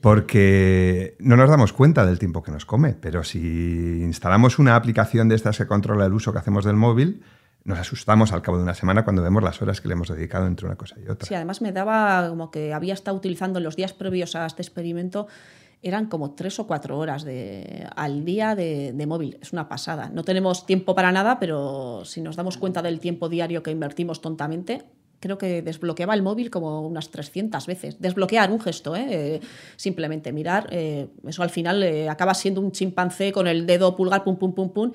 porque 0.00 1.16
no 1.20 1.36
nos 1.36 1.48
damos 1.50 1.72
cuenta 1.72 2.04
del 2.06 2.18
tiempo 2.18 2.42
que 2.42 2.50
nos 2.50 2.64
come, 2.64 2.94
pero 3.00 3.22
si 3.24 4.00
instalamos 4.02 4.58
una 4.58 4.76
aplicación 4.76 5.28
de 5.28 5.34
estas 5.34 5.58
que 5.58 5.66
controla 5.66 6.06
el 6.06 6.12
uso 6.12 6.32
que 6.32 6.38
hacemos 6.38 6.64
del 6.64 6.76
móvil, 6.76 7.22
nos 7.64 7.78
asustamos 7.78 8.32
al 8.32 8.40
cabo 8.42 8.56
de 8.56 8.62
una 8.64 8.74
semana 8.74 9.04
cuando 9.04 9.22
vemos 9.22 9.42
las 9.42 9.60
horas 9.60 9.80
que 9.80 9.88
le 9.88 9.94
hemos 9.94 10.08
dedicado 10.08 10.46
entre 10.46 10.66
una 10.66 10.76
cosa 10.76 10.96
y 11.04 11.08
otra. 11.08 11.28
Sí, 11.28 11.34
además 11.34 11.60
me 11.60 11.72
daba 11.72 12.28
como 12.28 12.50
que 12.50 12.72
había 12.72 12.94
estado 12.94 13.16
utilizando 13.16 13.58
en 13.58 13.64
los 13.64 13.76
días 13.76 13.92
previos 13.92 14.34
a 14.34 14.46
este 14.46 14.62
experimento, 14.62 15.28
eran 15.82 16.06
como 16.06 16.32
tres 16.32 16.58
o 16.58 16.66
cuatro 16.66 16.98
horas 16.98 17.24
de, 17.24 17.86
al 17.96 18.24
día 18.24 18.54
de, 18.54 18.92
de 18.92 19.06
móvil. 19.06 19.38
Es 19.40 19.52
una 19.52 19.68
pasada. 19.68 20.10
No 20.12 20.24
tenemos 20.24 20.66
tiempo 20.66 20.94
para 20.94 21.12
nada, 21.12 21.38
pero 21.38 22.02
si 22.04 22.20
nos 22.20 22.36
damos 22.36 22.58
cuenta 22.58 22.82
del 22.82 23.00
tiempo 23.00 23.28
diario 23.28 23.62
que 23.62 23.70
invertimos 23.70 24.20
tontamente, 24.20 24.82
creo 25.20 25.38
que 25.38 25.62
desbloqueaba 25.62 26.14
el 26.14 26.22
móvil 26.22 26.50
como 26.50 26.80
unas 26.80 27.10
300 27.10 27.66
veces. 27.66 28.00
Desbloquear 28.00 28.50
un 28.50 28.60
gesto, 28.60 28.96
¿eh? 28.96 29.06
Eh, 29.10 29.40
simplemente 29.76 30.32
mirar. 30.32 30.68
eh, 30.72 31.08
eso 31.26 31.42
al 31.42 31.50
final 31.50 31.82
eh, 31.82 32.08
acaba 32.08 32.34
siendo 32.34 32.60
un 32.60 32.72
chimpancé 32.72 33.30
con 33.30 33.46
el 33.46 33.66
dedo 33.66 33.94
pulgar, 33.94 34.24
pum, 34.24 34.36
pum, 34.36 34.54
pum, 34.54 34.70
pum. 34.70 34.92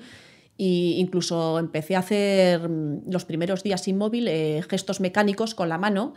Y 0.58 0.96
incluso 0.98 1.58
empecé 1.58 1.96
a 1.96 2.00
hacer 2.00 2.68
mm, 2.68 3.10
los 3.10 3.24
primeros 3.24 3.62
días 3.62 3.82
sin 3.82 3.96
móvil 3.96 4.28
gestos 4.68 5.00
mecánicos 5.00 5.54
con 5.54 5.68
la 5.68 5.78
mano, 5.78 6.14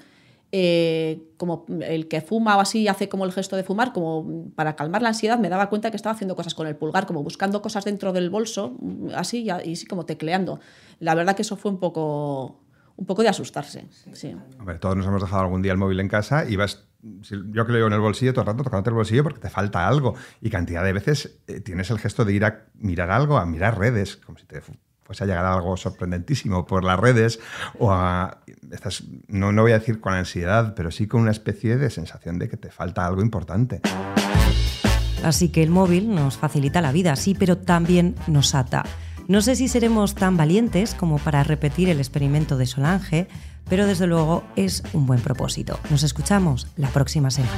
eh, 0.52 1.22
como 1.38 1.66
el 1.82 2.08
que 2.08 2.22
fuma 2.22 2.58
o 2.58 2.60
así 2.62 2.88
hace 2.88 3.08
como 3.10 3.26
el 3.26 3.32
gesto 3.32 3.56
de 3.56 3.64
fumar, 3.64 3.94
como 3.94 4.52
para 4.56 4.76
calmar 4.76 5.02
la 5.02 5.10
ansiedad, 5.10 5.38
me 5.40 5.50
daba 5.50 5.70
cuenta 5.70 5.92
que 5.92 5.98
estaba 5.98 6.14
haciendo 6.16 6.36
cosas 6.36 6.54
con 6.56 6.66
el 6.68 6.76
pulgar, 6.76 7.06
como 7.06 7.24
buscando 7.24 7.62
cosas 7.62 7.86
dentro 7.86 8.14
del 8.14 8.30
bolso, 8.30 8.76
así 9.16 9.44
y, 9.44 9.50
a- 9.50 9.64
y 9.64 9.76
sí 9.76 9.86
como 9.86 10.06
tecleando. 10.06 10.60
La 11.00 11.14
verdad 11.16 11.36
que 11.36 11.44
eso 11.44 11.56
fue 11.56 11.72
un 11.72 11.80
poco, 11.80 12.60
un 12.96 13.06
poco 13.06 13.22
de 13.24 13.30
asustarse. 13.30 13.86
Sí. 14.14 14.36
Hombre, 14.60 14.80
todos 14.80 14.96
nos 14.98 15.06
hemos 15.06 15.22
dejado 15.22 15.44
algún 15.44 15.62
día 15.62 15.72
el 15.72 15.78
móvil 15.78 16.00
en 16.00 16.08
casa 16.08 16.46
y 16.50 16.56
vas, 16.56 16.86
si- 17.22 17.36
yo 17.52 17.66
que 17.66 17.72
lo 17.72 17.78
llevo 17.78 17.88
en 17.88 17.94
el 17.94 18.00
bolsillo 18.02 18.34
todo 18.34 18.42
el 18.42 18.48
rato 18.48 18.64
tocándote 18.64 18.90
el 18.90 18.96
bolsillo 18.96 19.24
porque 19.24 19.40
te 19.40 19.50
falta 19.50 19.88
algo. 19.88 20.16
Y 20.42 20.50
cantidad 20.50 20.84
de 20.84 20.94
veces 20.94 21.40
eh, 21.48 21.60
tienes 21.62 21.90
el 21.92 22.00
gesto 22.00 22.26
de 22.26 22.34
ir 22.34 22.44
a 22.46 22.66
mirar 22.74 23.12
algo, 23.12 23.38
a 23.38 23.46
mirar 23.46 23.78
redes, 23.78 24.18
como 24.18 24.38
si 24.40 24.46
te 24.46 24.62
fuese 25.10 25.24
a 25.24 25.28
llegar 25.28 25.44
a 25.44 25.56
algo 25.56 25.76
sorprendentísimo 25.76 26.68
por 26.68 26.84
las 26.84 27.00
redes 27.00 27.40
o 27.80 27.92
a... 27.92 28.42
No, 29.28 29.52
no 29.52 29.64
voy 29.64 29.72
a 29.72 29.80
decir 29.80 30.00
con 30.00 30.14
ansiedad, 30.14 30.76
pero 30.76 30.92
sí 30.92 31.08
con 31.08 31.22
una 31.22 31.32
especie 31.32 31.78
de 31.78 31.90
sensación 31.90 32.38
de 32.38 32.48
que 32.48 32.58
te 32.58 32.70
falta 32.70 33.08
algo 33.08 33.24
importante. 33.24 33.82
Así 35.24 35.50
que 35.50 35.64
el 35.64 35.72
móvil 35.72 36.14
nos 36.14 36.38
facilita 36.38 36.80
la 36.80 36.92
vida, 36.92 37.16
sí, 37.16 37.34
pero 37.34 37.58
también 37.58 38.14
nos 38.28 38.54
ata. 38.54 38.84
No 39.28 39.42
sé 39.42 39.56
si 39.56 39.68
seremos 39.68 40.14
tan 40.14 40.38
valientes 40.38 40.94
como 40.94 41.18
para 41.18 41.44
repetir 41.44 41.90
el 41.90 41.98
experimento 41.98 42.56
de 42.56 42.68
Solange, 42.68 43.28
pero 43.68 43.88
desde 43.88 44.06
luego 44.06 44.44
es 44.56 44.84
un 44.94 45.08
buen 45.08 45.22
propósito. 45.22 45.80
Nos 45.90 46.04
escuchamos 46.04 46.68
la 46.78 46.90
próxima 46.90 47.32
semana. 47.32 47.58